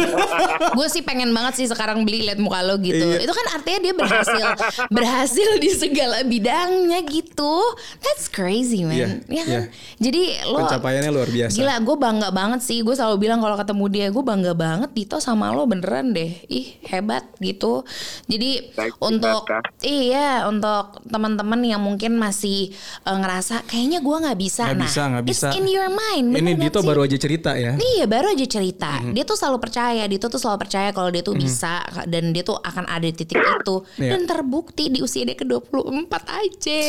[0.71, 3.19] Gue sih pengen banget sih sekarang beli liat muka lo gitu Iya.
[3.19, 4.45] Itu kan artinya dia berhasil
[4.87, 7.59] Berhasil di segala bidangnya gitu
[7.99, 9.51] That's crazy man Iya, Ya kan?
[9.51, 9.61] iya.
[9.99, 11.53] Jadi lo Pencapaiannya luar biasa.
[11.53, 15.19] Gila gue bangga banget sih Gue selalu bilang kalau ketemu dia Gue bangga banget Dito
[15.19, 17.83] sama lo beneran deh Ih hebat gitu
[18.25, 19.43] Jadi Thank you, untuk.
[19.81, 25.01] Iya untuk teman-teman yang mungkin masih eh, ngerasa Kayaknya gue gak bisa Nggak Nah bisa,
[25.05, 25.47] nggak it's bisa.
[25.53, 26.87] in your mind Ini gak Dito sih?
[26.87, 27.75] baru aja cerita ya.
[27.75, 29.11] Iya baru aja cerita Mhm.
[29.11, 32.55] Dia tuh selalu percaya Dia tuh selalu percaya kalau dia tuh bisa Dan dia tuh
[32.55, 34.11] akan ada di titik itu Iya.
[34.11, 36.81] Dan terbukti di usia dia ke-24 aja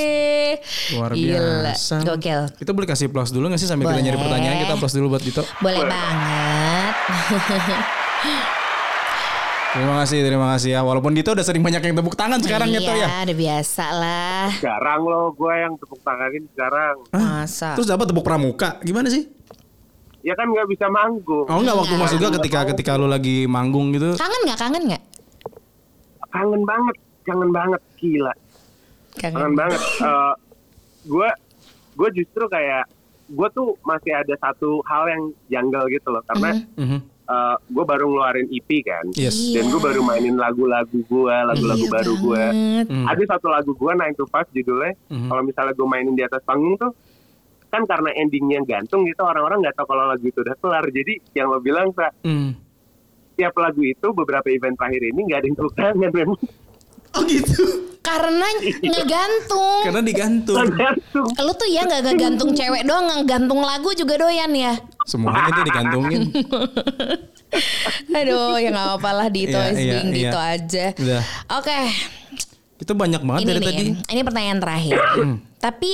[0.93, 1.73] Luar Gila.
[1.73, 1.95] biasa.
[2.03, 4.05] Gokil Kita boleh kasih plus dulu gak sih sambil kita Boleh.
[4.07, 5.43] nyari pertanyaan kita plus dulu buat Dito.
[5.59, 6.95] Boleh banget
[9.69, 10.81] Terima kasih, terima kasih ya.
[10.81, 13.09] Walaupun Dito udah sering banyak yang tepuk tangan sekarang ya Iya Toh ya.
[13.23, 17.45] udah biasa lah jarang loh gue yang tepuk tanganin sekarang Hah?
[17.45, 18.81] Masa Terus dapat tepuk pramuka.
[18.81, 19.29] Gimana sih?
[20.27, 22.03] Ya kan nggak bisa manggung Oh enggak waktu Enggak.
[22.03, 24.19] maksud gua ketika ketika lu lagi manggung gitu.
[24.19, 24.59] Kangen gak?
[24.59, 25.03] Kangen gak?
[26.29, 28.35] kangen banget kangen banget gila
[29.15, 29.81] kangen Kangen banget
[31.03, 31.29] gue
[31.97, 32.85] gue justru kayak
[33.27, 36.99] gue tuh masih ada satu hal yang janggal gitu loh karena Mhm.
[37.67, 39.35] gue baru ngeluarin EP kan Yes.
[39.49, 39.59] Iya.
[39.59, 42.45] dan gue baru mainin lagu-lagu gue lagu-lagu Iya baru gue.
[42.85, 43.07] Hmm.
[43.09, 45.27] ada satu lagu gue Nine to Five judulnya Mhm.
[45.27, 46.93] kalau misalnya gue mainin di atas panggung tuh
[47.77, 51.53] kan karena endingnya gantung gitu orang-orang nggak tahu kalau lagu itu udah kelar jadi yang
[51.53, 52.57] lo bilang Sa, Hmm.
[53.35, 56.31] tiap lagu itu beberapa event terakhir ini nggak ada yang tepuk tangan men
[57.17, 57.65] Oh gitu.
[58.05, 58.45] Karena
[58.93, 60.69] ngegantung Karena digantung.
[60.69, 64.77] gantung Lu tuh ya gak ngegantung cewek doang Ngegantung lagu juga doyan ya
[65.09, 66.29] Semuanya dia digantungin.
[68.17, 70.55] Aduh ya gak apa-apa lah Dito Iya, is iya, being Dito iya.
[70.55, 70.87] aja.
[71.57, 71.79] Oke
[72.77, 73.91] Itu banyak banget ini dari nih tadi.
[74.13, 74.97] Ini pertanyaan terakhir
[75.67, 75.91] Tapi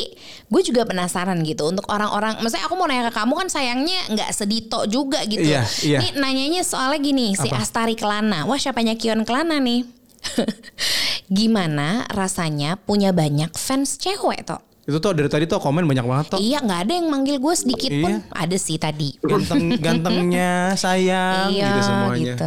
[0.52, 2.36] gue juga penasaran gitu untuk orang-orang.
[2.42, 5.46] Maksudnya aku mau nanya ke kamu kan sayangnya nggak sedito juga gitu.
[5.46, 5.98] Iya, iya.
[6.02, 7.62] Nih nanyanya soalnya gini si Apa?
[7.62, 8.44] Astari Kelana.
[8.44, 9.86] Wah siapanya Kion Kelana nih?
[11.38, 14.60] Gimana rasanya punya banyak fans cewek toh?
[14.82, 16.38] Itu tuh dari tadi tuh komen banyak banget tuh.
[16.42, 18.18] Iya nggak ada yang manggil gue sedikit pun.
[18.18, 18.34] Iya.
[18.34, 19.14] Ada sih tadi.
[19.22, 22.34] Ganteng gantengnya sayang iya gitu semuanya.
[22.34, 22.46] gitu.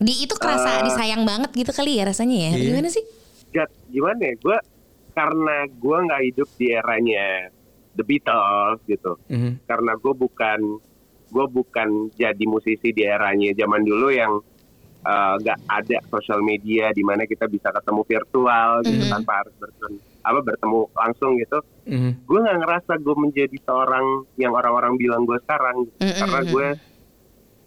[0.00, 2.50] Di itu kerasa disayang banget gitu kali ya rasanya ya.
[2.56, 2.64] Iya.
[2.74, 3.19] Gimana sih?
[3.50, 4.34] Gak, gimana ya?
[4.38, 4.58] Gue
[5.10, 7.50] karena gue nggak hidup di eranya
[7.92, 9.18] The Beatles gitu.
[9.26, 9.66] Mhm.
[9.66, 10.60] Karena gue bukan
[11.30, 14.38] gue bukan jadi musisi di eranya zaman dulu yang
[15.00, 19.08] eh, nggak ada sosial media di mana kita bisa ketemu virtual gitu Mhm.
[19.10, 21.58] tanpa harus bertemu apa bertemu langsung gitu.
[21.88, 22.10] Mhm.
[22.28, 25.96] Gue nggak ngerasa gue menjadi seorang yang orang-orang bilang gue sekarang gitu.
[26.04, 26.18] Mm-mm.
[26.20, 26.66] karena gue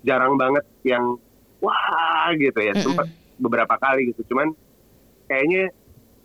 [0.04, 1.18] jarang banget yang
[1.58, 2.86] wah gitu ya Mm-mm.
[2.86, 3.08] sempat
[3.40, 4.54] beberapa kali gitu cuman
[5.28, 5.72] kayaknya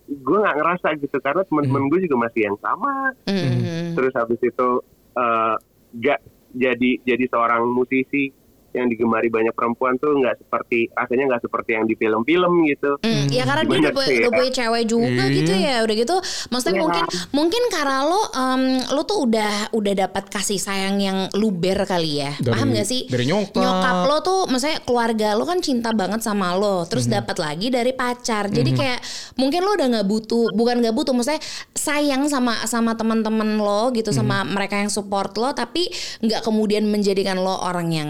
[0.09, 3.13] gue nggak ngerasa gitu karena teman-teman gue juga masih yang sama.
[3.29, 3.93] Mm-mm.
[3.93, 4.69] terus habis itu
[5.17, 5.55] eh,
[6.01, 6.19] gak
[6.49, 8.33] jadi jadi seorang musisi
[8.71, 13.25] yang digemari banyak perempuan tuh nggak seperti rasanya nggak seperti yang di film-film gitu Mm,
[13.29, 14.35] ya karena dia udah, punya- sih, udah ya?
[14.35, 15.35] punya cewek juga Iya.
[15.35, 16.15] gitu ya udah gitu
[16.49, 16.83] maksudnya Iya.
[16.83, 22.19] mungkin mungkin karena lo em, lo tuh udah udah dapat kasih sayang yang luber kali
[22.19, 24.05] ya Dari- paham gak sih dari nyokap.
[24.05, 28.47] lo tuh maksudnya keluarga lo kan cinta banget sama lo terus dapat lagi dari pacar
[28.47, 28.99] jadi kayak
[29.35, 31.41] mungkin lo udah nggak butuh bukan nggak butuh maksudnya
[31.73, 35.87] sayang sama sama teman-teman lo gitu sama mereka yang support lo tapi
[36.19, 38.09] nggak kemudian menjadikan lo orang yang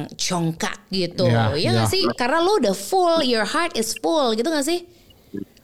[0.50, 1.70] congkak gitu Ya, ya ya.
[1.76, 4.86] nggak sih karena lo udah full your heart is full gitu gak sih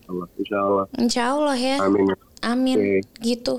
[0.05, 1.77] Allah, insya Allah Insya Allah ya.
[1.81, 2.05] amin
[2.45, 2.77] Amin.
[2.77, 2.97] Oke.
[3.19, 3.57] Gitu.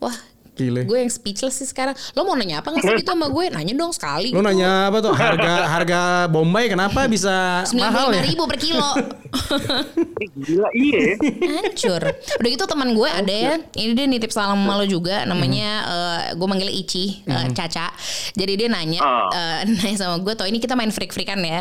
[0.00, 0.16] Wah,
[0.58, 0.82] Gile.
[0.82, 1.94] gue yang speechless sih sekarang.
[2.12, 3.46] Lo mau nanya apa nggak sih gitu sama gue?
[3.48, 4.34] Nanya dong sekali.
[4.34, 8.22] Lu nanya apa tuh harga harga Bombay kenapa bisa Sembilan mahal ya?
[8.24, 8.90] ribu per kilo.
[10.18, 11.16] Eh, gila iya ya.
[11.54, 12.02] Hancur.
[12.40, 13.54] Udah gitu teman gue ada ya.
[13.70, 15.22] Ini dia nitip salam sama lo juga.
[15.22, 17.92] Namanya eh, gue manggil Ici, eh, Caca.
[18.32, 19.28] Jadi dia nanya, Oh.
[19.30, 20.32] eh, nanya sama gue.
[20.32, 21.60] Toh ini kita main freak-freakan ya.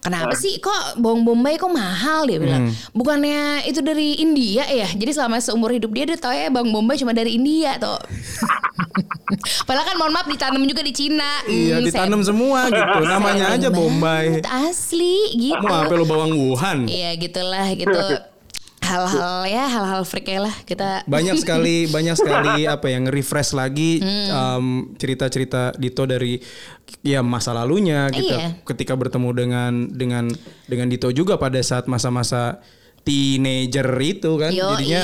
[0.00, 2.24] Kenapa sih kok bawang bombay kok mahal?
[2.24, 2.72] Dia bilang.
[2.90, 4.88] Bukannya itu dari India ya?
[4.88, 8.00] Jadi selama seumur hidup dia dia tau ya bawang bombay cuma dari India tuh.
[9.66, 11.42] Padahal kan mohon maaf ditanam juga di Cina.
[11.44, 12.98] Iya, Hmm, ditanam saya- semua gitu.
[13.12, 14.42] Namanya aja Bombay.
[14.42, 15.60] Asli gitu.
[15.60, 16.78] Mau apa lu bawang Wuhan?
[16.84, 17.94] Iya gitulah gitu.
[18.80, 21.08] Hal-hal ya hal-hal freak ya lah kita.
[21.08, 24.28] banyak sekali banyak sekali apa yang refresh lagi Hmm.
[24.28, 26.36] um, cerita-cerita Dito dari
[27.00, 28.60] ya masa lalunya gitu Iya.
[28.62, 30.24] ketika bertemu dengan dengan
[30.68, 32.60] dengan Dito juga pada saat masa-masa
[33.04, 35.00] teenager itu kan Yo jadinya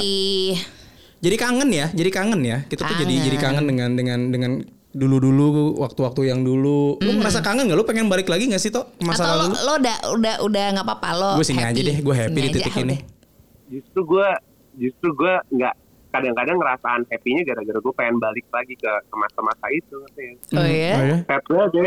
[1.20, 3.26] jadi kangen ya jadi kangen ya kita tuh jadi Kangen.
[3.28, 4.52] jadi kangen dengan dengan dengan
[4.90, 8.90] dulu-dulu waktu-waktu yang dulu lu ngerasa kangen gak lu pengen balik lagi gak sih toh
[9.06, 9.22] masa.
[9.22, 11.30] Atau lo, lalu lo udah udah udah nggak apa-apa lo.
[11.38, 11.78] Gue sini happy.
[11.78, 12.96] aja deh, gue happy Sini di aja, titik ini.
[12.98, 13.00] udah.
[13.70, 14.28] justru gue
[14.82, 15.74] justru gue nggak
[16.10, 20.34] kadang-kadang ngerasaan happy-nya gara-gara gue pengen balik lagi ke ke masa-masa itu ngerti ya.
[20.58, 20.92] Oh ya?
[20.98, 21.18] Oh ya?
[21.30, 21.80] happy aja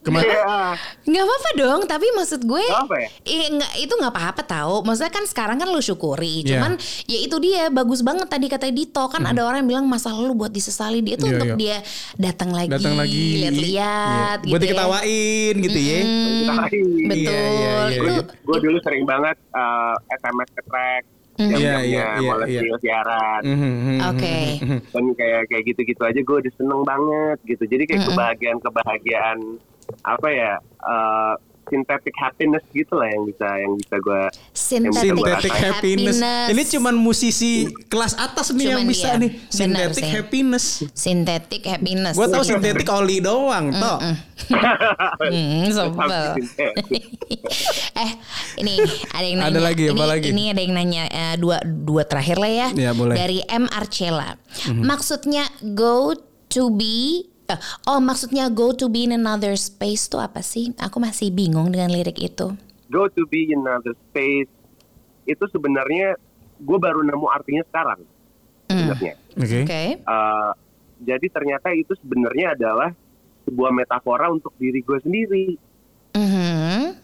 [0.00, 0.80] Kema- Iya.
[1.04, 3.08] Nggak apa-apa dong, tapi maksud gue Nggak apa ya?
[3.22, 4.74] eh, nggak itu nggak apa-apa tahu.
[4.80, 6.40] Maksudnya kan sekarang kan lu syukuri.
[6.40, 6.56] Iya.
[6.56, 6.72] Cuman
[7.04, 10.32] ya itu dia bagus banget tadi kata Dito kan ada orang yang bilang masa lalu
[10.38, 11.56] buat disesali dia tuh Iya, untuk iya.
[11.58, 11.76] dia
[12.18, 13.68] datang lagi, datang lagi lihat-lihat
[14.36, 14.40] Iya.
[14.40, 14.48] gitu.
[14.48, 14.64] buat ya.
[14.64, 16.86] diketawain gitu ya Hmm, Ketawain.
[17.06, 17.20] betul.
[17.20, 18.22] Iya, iya, iya, Itu iya.
[18.40, 21.44] gue dulu sering banget eh, SMS ke track Mhm.
[21.46, 22.60] yang Iya, iya, iya, mulai iya.
[22.78, 24.38] siaran Mhm, mhm, Oke.
[24.86, 28.10] dan kayak kayak gitu-gitu aja gue udah seneng banget gitu jadi kayak Mm-mm.
[28.10, 29.38] kebahagiaan kebahagiaan
[30.04, 31.34] apa ya eh,
[31.70, 36.18] synthetic happiness gitu lah yang bisa yang bisa gue synthetic, Synthetic happiness.
[36.50, 37.52] Ini cuman musisi
[37.86, 39.30] kelas atas nih yang Cuman bisa iya, nih.
[39.48, 40.64] Synthetic happiness.
[40.92, 42.14] synthetic happiness.
[42.18, 43.98] Gue tau synthetic oli doang, toh.
[45.20, 46.32] Hmm, sebel.
[48.02, 48.10] eh,
[48.58, 48.74] ini
[49.14, 49.52] ada yang nanya.
[49.52, 50.28] Ada lagi, apa ini, lagi?
[50.34, 52.68] Ini ada yang nanya eh, dua dua terakhir lah ya.
[52.74, 53.14] Iya, boleh.
[53.14, 54.34] Dari M Arcela.
[54.74, 56.18] Maksudnya go
[56.50, 57.30] to be
[57.84, 60.70] Oh maksudnya go to be in another space tuh apa sih?
[60.76, 62.52] Aku masih bingung dengan lirik itu.
[62.88, 64.50] go to be in another space
[65.24, 66.18] itu sebenarnya
[66.58, 68.02] gue baru nemu artinya sekarang
[68.66, 69.62] sebenarnya Oke.
[69.62, 69.82] Oke.
[69.96, 70.50] Eh,
[71.00, 72.90] jadi ternyata itu sebenarnya adalah
[73.40, 75.46] sebuah metafora untuk diri gue sendiri
[76.10, 76.98] Mhm.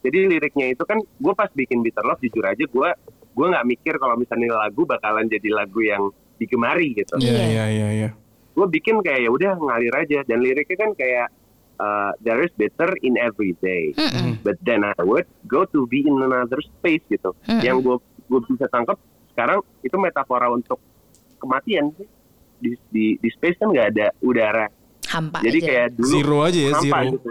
[0.00, 2.88] jadi liriknya itu kan gue pas bikin Bitter Love jujur aja gue
[3.32, 6.04] gue nggak mikir kalau misalnya lagu bakalan jadi lagu yang
[6.36, 7.44] digemari gitu Iya, Iya.
[7.46, 8.10] iya, iya, iya.
[8.56, 11.26] Gue bikin kayak ya udah ngalir aja dan liriknya kan kayak
[11.76, 14.40] uh, there is better in every day Mm-mm.
[14.40, 17.60] but then I would go to be in another space gitu Mm-mm.
[17.60, 18.96] yang gue gue bisa tangkap
[19.30, 20.80] sekarang itu metafora untuk
[21.36, 22.08] kematian sih
[22.56, 24.66] di di, di space kan nggak ada udara
[25.06, 25.68] Hampa jadi aja.
[25.68, 27.12] kayak dulu Zero aja ya, hampa zero.
[27.12, 27.30] gitu.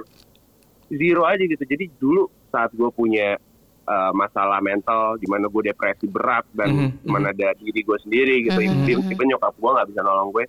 [0.94, 3.36] zero aja gitu jadi dulu saat gue punya
[3.84, 7.98] uh, masalah mental, di mana gue depresi berat dan Mhm, di mana ada diri gue
[8.00, 8.56] sendiri gitu.
[8.56, 10.46] Mhm, Tiba-tiba nyokap gue nggak bisa nolong gue.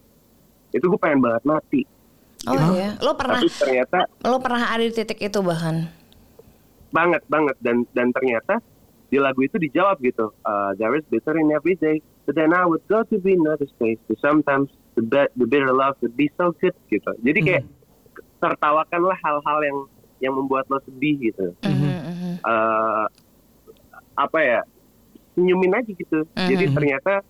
[0.73, 1.83] Itu gue pengen banget mati.
[2.47, 5.91] Oh iya, lo pernah Tapi ternyata lo pernah ada di titik itu bahkan.
[6.95, 7.57] banget banget.
[7.59, 8.63] Dan dan ternyata
[9.11, 10.31] di lagu itu dijawab gitu.
[10.47, 13.67] Uh, there is bitter in every day but then I would go to be another
[13.67, 17.11] space but sometimes the, bit- the bitter love would be so good gitu.
[17.23, 17.65] Jadi kayak
[18.43, 19.79] tertawakanlah hal-hal yang
[20.21, 21.53] yang membuat lo sedih gitu.
[21.63, 22.33] Mhm, mhm.
[22.41, 23.07] Eh,
[24.17, 24.61] apa ya
[25.37, 26.25] senyumin aja gitu.
[26.33, 27.21] Jadi ternyata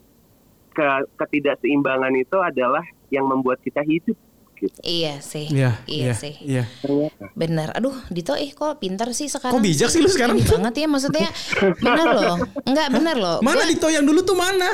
[0.71, 0.87] ke
[1.19, 4.17] ketidakseimbangan itu adalah yang membuat kita hidup
[4.57, 5.53] gitu Iya sih.
[5.53, 6.33] Iya, iya sih.
[6.41, 6.65] Iya.
[6.81, 7.69] ternyata Bener.
[7.71, 9.53] Aduh, Dito eh kok pinter sih sekarang.
[9.53, 10.33] Kok bijak sih lu sekarang?
[10.33, 11.29] Ini banget ya maksudnya.
[11.77, 12.37] Bener loh.
[12.65, 13.39] Enggak bener loh.
[13.45, 14.73] Mana Gua- Dito yang dulu tuh mana?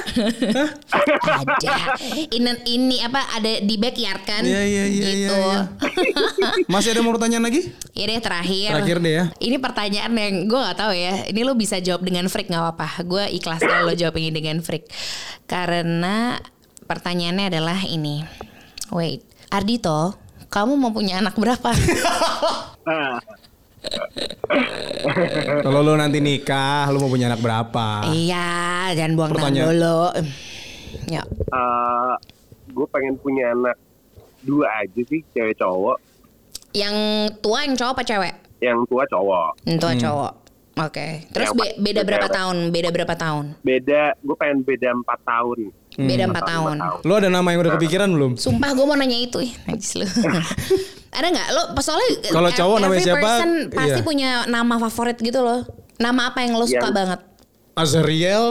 [0.55, 0.71] Hah?
[1.35, 1.75] ada.
[2.31, 4.43] Ini ini apa ada di backyard kan?
[4.47, 5.35] Iya, iya, iya, Gitu.
[5.35, 5.61] iya,
[6.71, 7.75] Masih ada mau pertanyaan lagi?
[7.93, 8.71] Ya deh terakhir.
[8.73, 9.25] Terakhir deh ya.
[9.37, 11.27] Ini pertanyaan yang gue gak tahu ya.
[11.27, 13.03] Ini lo bisa jawab dengan freak nggak apa-apa.
[13.03, 14.87] Gue ikhlas kalau lo jawab ini dengan freak.
[15.45, 16.39] Karena
[16.83, 18.23] pertanyaannya adalah ini.
[18.89, 20.15] Wait, Ardito,
[20.49, 21.71] kamu mau punya anak berapa?
[25.63, 28.07] Kalau lu nanti nikah, lu mau punya anak berapa?
[28.09, 28.53] iya,
[28.93, 29.69] jangan buang tangan Pertanyaan.
[29.69, 30.01] dulu.
[31.07, 31.23] Ya.
[31.25, 32.15] eh,
[32.69, 33.77] gue pengen punya anak
[34.43, 35.97] dua aja sih cewek cowok
[36.71, 36.97] Yang
[37.39, 38.35] tua yang cowok apa cewek?
[38.61, 40.33] yang tua cowok Yang tua cowok.
[40.79, 41.07] Oke.
[41.29, 42.35] Terus Yang be- beda berapa cewek.
[42.35, 42.57] tahun?
[42.71, 43.45] Beda berapa tahun?
[43.61, 45.59] beda gue pengen beda empat tahun
[45.95, 46.77] Beda Empat empat tahun.
[46.77, 48.33] lima Lu ada nama yang udah kepikiran belum?
[48.35, 50.07] Sumpah gue mau nanya itu ih, najis lu.
[51.13, 51.63] Ada nggak lo?
[51.79, 53.21] Soalnya Kalau cowok namanya every siapa?
[53.23, 54.01] person pasti Iya.
[54.03, 55.61] punya nama favorit gitu loh.
[55.97, 57.21] Nama apa yang lo suka Yang- banget?
[57.73, 58.45] Azriel.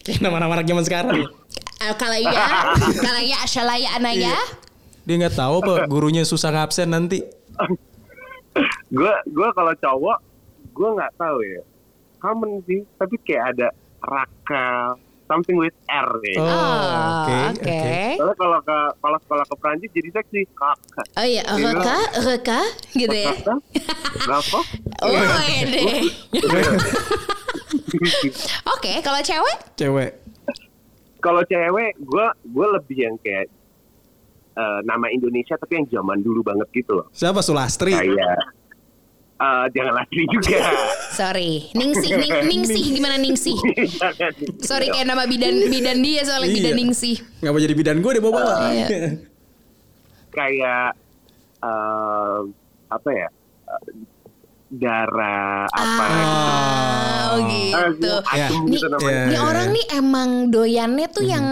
[0.00, 1.26] Kayak nama-nama anak zaman sekarang.
[1.76, 2.30] Eh, Kalaya,
[3.04, 4.38] Kalaya, Ashalaya, Anaya.
[5.02, 7.26] Dia nggak tahu apa gurunya susah ngabsen nanti.
[8.88, 10.18] gue gue kalau cowok
[10.70, 11.62] gue nggak tahu ya
[12.16, 13.68] common sih tapi kayak ada
[14.00, 14.94] Raka
[15.34, 17.66] something with R ya Oh, Oh, oke, oke.
[17.66, 17.94] oke.
[18.14, 22.60] Soalnya kalau ke kalau sekolah ke Prancis jadi seksi kakak Oh iya, Reka, Reka,
[22.94, 23.34] gitu ya.
[24.22, 24.58] Berapa?
[25.02, 26.06] Oh, deh.
[28.70, 29.56] Oke, kalau cewek?
[29.74, 30.10] Cewek.
[31.18, 33.48] kalau cewek gue gue lebih yang kayak
[34.54, 37.90] eh, nama Indonesia tapi yang zaman dulu banget gitu loh Siapa Sulastri?
[37.90, 38.38] kayak
[39.44, 40.58] eh, jangan lagi juga
[41.20, 43.54] Sorry, Ningsih, Ning, Ningsih gimana Ningsih?
[44.58, 46.56] Sorry kayak nama bidan bidan dia soalnya Iya.
[46.58, 47.16] bidan Ningsih.
[47.38, 48.54] Ngapa jadi bidan gue dia bawa bawa.
[48.68, 48.86] Iya.
[50.30, 50.88] kayak
[51.60, 52.40] eh,
[52.88, 53.28] apa ya
[54.66, 58.06] darah apa Ah, oh gitu.
[58.06, 58.48] Ya.
[58.48, 59.22] Asem Nih, gitu namanya.
[59.26, 59.40] nih Iya.
[59.42, 61.46] orang nih emang doyannya tuh yang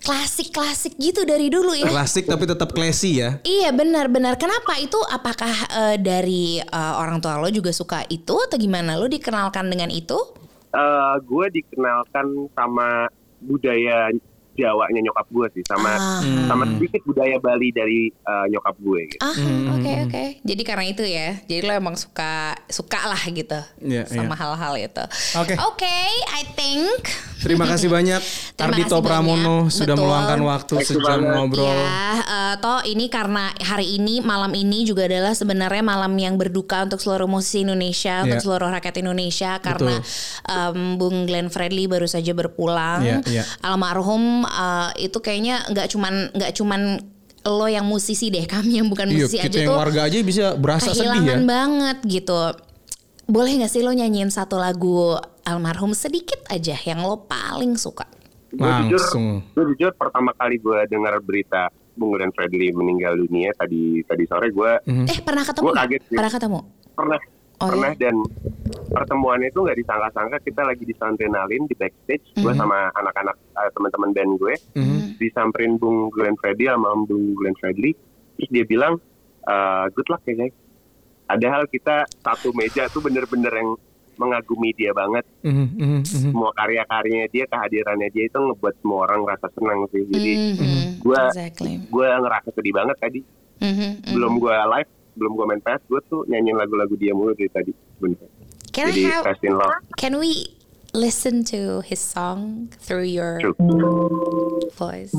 [0.00, 1.86] klasik-klasik gitu dari dulu ya.
[1.86, 3.38] Klasik tapi tetap classy ya.
[3.42, 4.36] Iya benar-benar.
[4.36, 4.96] Kenapa itu?
[5.02, 8.96] Apakah eh, dari eh, orang tua lo juga suka itu atau gimana?
[8.96, 10.16] Lo dikenalkan dengan itu?
[10.70, 13.08] Eh, gue dikenalkan sama
[13.38, 14.12] budaya
[14.56, 16.20] Jawanya nyokap gue sih sama Ah.
[16.46, 19.20] sama sedikit budaya Bali dari eh, nyokap gue gitu.
[19.20, 19.36] Ah,
[19.72, 20.24] oke oke.
[20.40, 21.36] Jadi karena itu ya.
[21.42, 24.38] Jadi lo emang suka suka lah gitu Iya, sama iya.
[24.38, 25.04] hal-hal itu.
[25.36, 25.54] Oke.
[25.62, 25.96] Oke,
[26.32, 26.96] I think.
[27.36, 28.18] Terima kasih banyak
[28.64, 29.70] Ardito Pramono banyak.
[29.70, 30.02] sudah Betul.
[30.02, 31.34] meluangkan waktu Thank you sejam banget.
[31.36, 31.68] ngobrol.
[31.68, 36.82] Ya, eh, toh ini karena hari ini malam ini juga adalah sebenarnya malam yang berduka
[36.82, 38.42] untuk seluruh musisi Indonesia, untuk Iya.
[38.42, 40.00] seluruh rakyat Indonesia karena
[40.42, 43.02] em, Bung Glenn Fredly baru saja berpulang.
[43.02, 43.42] Iya, iya.
[43.60, 46.80] Almarhum eh, itu kayaknya nggak cuman nggak cuman
[47.44, 50.16] lo yang musisi deh, kami yang bukan Iya, musisi kita aja yang tuh warga aja
[50.20, 51.12] bisa berasa sedih ya.
[51.12, 52.40] kehilangan banget gitu.
[53.24, 58.06] Boleh gak sih lo nyanyiin satu lagu almarhum sedikit aja yang lo paling suka?
[58.48, 59.26] Gue jujur, Langsung.
[59.48, 64.48] gue jujur pertama kali gue dengar berita Bung Glenn Fredly meninggal dunia tadi tadi sore
[64.48, 65.04] gue Hmm.
[65.04, 65.64] Eh pernah ketemu?
[65.64, 65.86] Gua nggak?
[65.88, 66.14] kaget sih.
[66.14, 66.58] Pernah ketemu?
[66.88, 67.18] pernah
[67.56, 68.12] Oh, pernah dan
[68.86, 72.58] pertemuannya itu nggak disangka-sangka kita lagi disamperin di backstage gue Mhm.
[72.58, 74.98] sama anak-anak eh, teman-teman band gue Mhm.
[75.16, 77.96] disamperin Bung Glenn Fredly sama Bung Glenn Fredly
[78.36, 79.00] terus dia bilang
[79.42, 80.54] eh, good luck ya guys
[81.24, 83.70] padahal kita satu meja tuh bener-bener yang
[84.16, 86.00] mengagumi dia banget mhm, mhm.
[86.04, 91.28] semua karya-karyanya dia kehadirannya dia itu ngebuat semua orang ngerasa senang sih jadi Mhm, gua-
[91.30, 91.78] exactly.
[91.80, 93.20] gue ngerasa sedih banget tadi
[93.56, 94.12] Mhm, mhm.
[94.12, 97.72] belum gue live belum gue main PS gue tuh nyanyiin lagu-lagu dia mulu dari tadi
[97.98, 98.28] bener
[98.76, 99.24] Can I jadi have?
[99.24, 100.52] Rest in Love Can we
[100.92, 103.56] listen to his song through your True.
[104.76, 105.12] voice?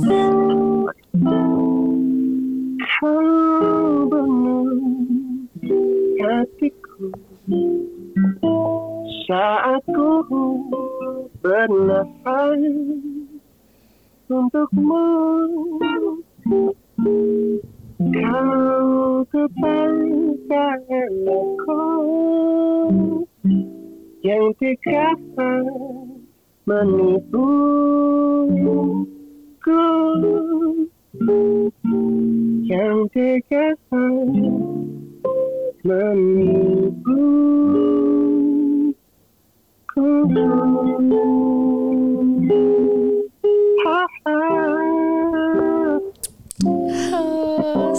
[2.98, 4.70] Kau benar
[6.18, 7.14] hatiku
[9.30, 10.26] saat ku
[11.46, 12.62] bernafas
[14.28, 15.06] untukmu
[17.98, 21.82] kau kepanjangan aku
[24.22, 25.66] yang yang tegasan
[26.70, 27.50] menipuku
[32.70, 34.14] yang tegasan
[35.82, 37.48] menipuku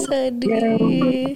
[0.07, 1.34] sedih.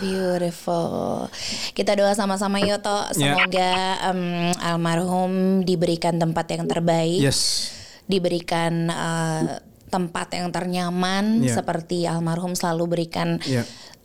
[0.00, 1.28] Beautiful.
[1.72, 3.08] Kita doa sama-sama Yoto.
[3.14, 3.34] Ya.
[3.34, 3.72] Semoga
[4.12, 4.20] em,
[4.60, 7.20] almarhum diberikan tempat yang terbaik.
[7.22, 7.70] Yes.
[8.04, 11.56] diberikan eh, tempat yang ternyaman Iya.
[11.56, 13.64] seperti almarhum selalu berikan Iya.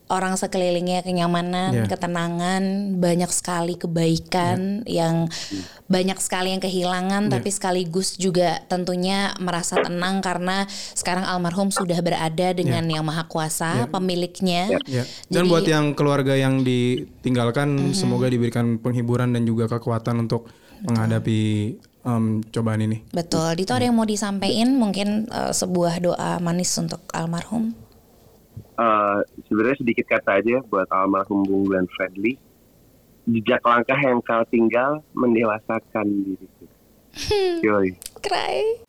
[0.10, 1.86] Orang sekelilingnya kenyamanan, Iya.
[1.86, 2.64] ketenangan,
[2.98, 5.30] banyak sekali kebaikan yang
[5.86, 7.34] banyak sekali yang kehilangan Iya.
[7.38, 13.86] tapi sekaligus juga tentunya merasa tenang karena sekarang almarhum sudah berada dengan yang maha kuasa,
[13.88, 14.70] pemiliknya.
[14.90, 15.06] Ya.
[15.30, 20.50] Dan Jadi- buat yang keluarga yang ditinggalkan, semoga diberikan penghiburan dan juga kekuatan untuk
[20.84, 21.40] menghadapi
[22.00, 23.04] em, cobaan ini.
[23.12, 23.60] Betul.
[23.60, 27.76] Dito ada yang mau disampaikan mungkin eh, sebuah doa manis untuk almarhum.
[28.80, 29.20] Eh,
[29.52, 32.40] sebenarnya sedikit kata aja buat almarhum Bung Glenn Fredly.
[33.28, 36.66] Jejak langkah yang kau tinggal mendewasakan diriku.
[37.60, 38.00] Yoi.
[38.24, 38.80] Cry.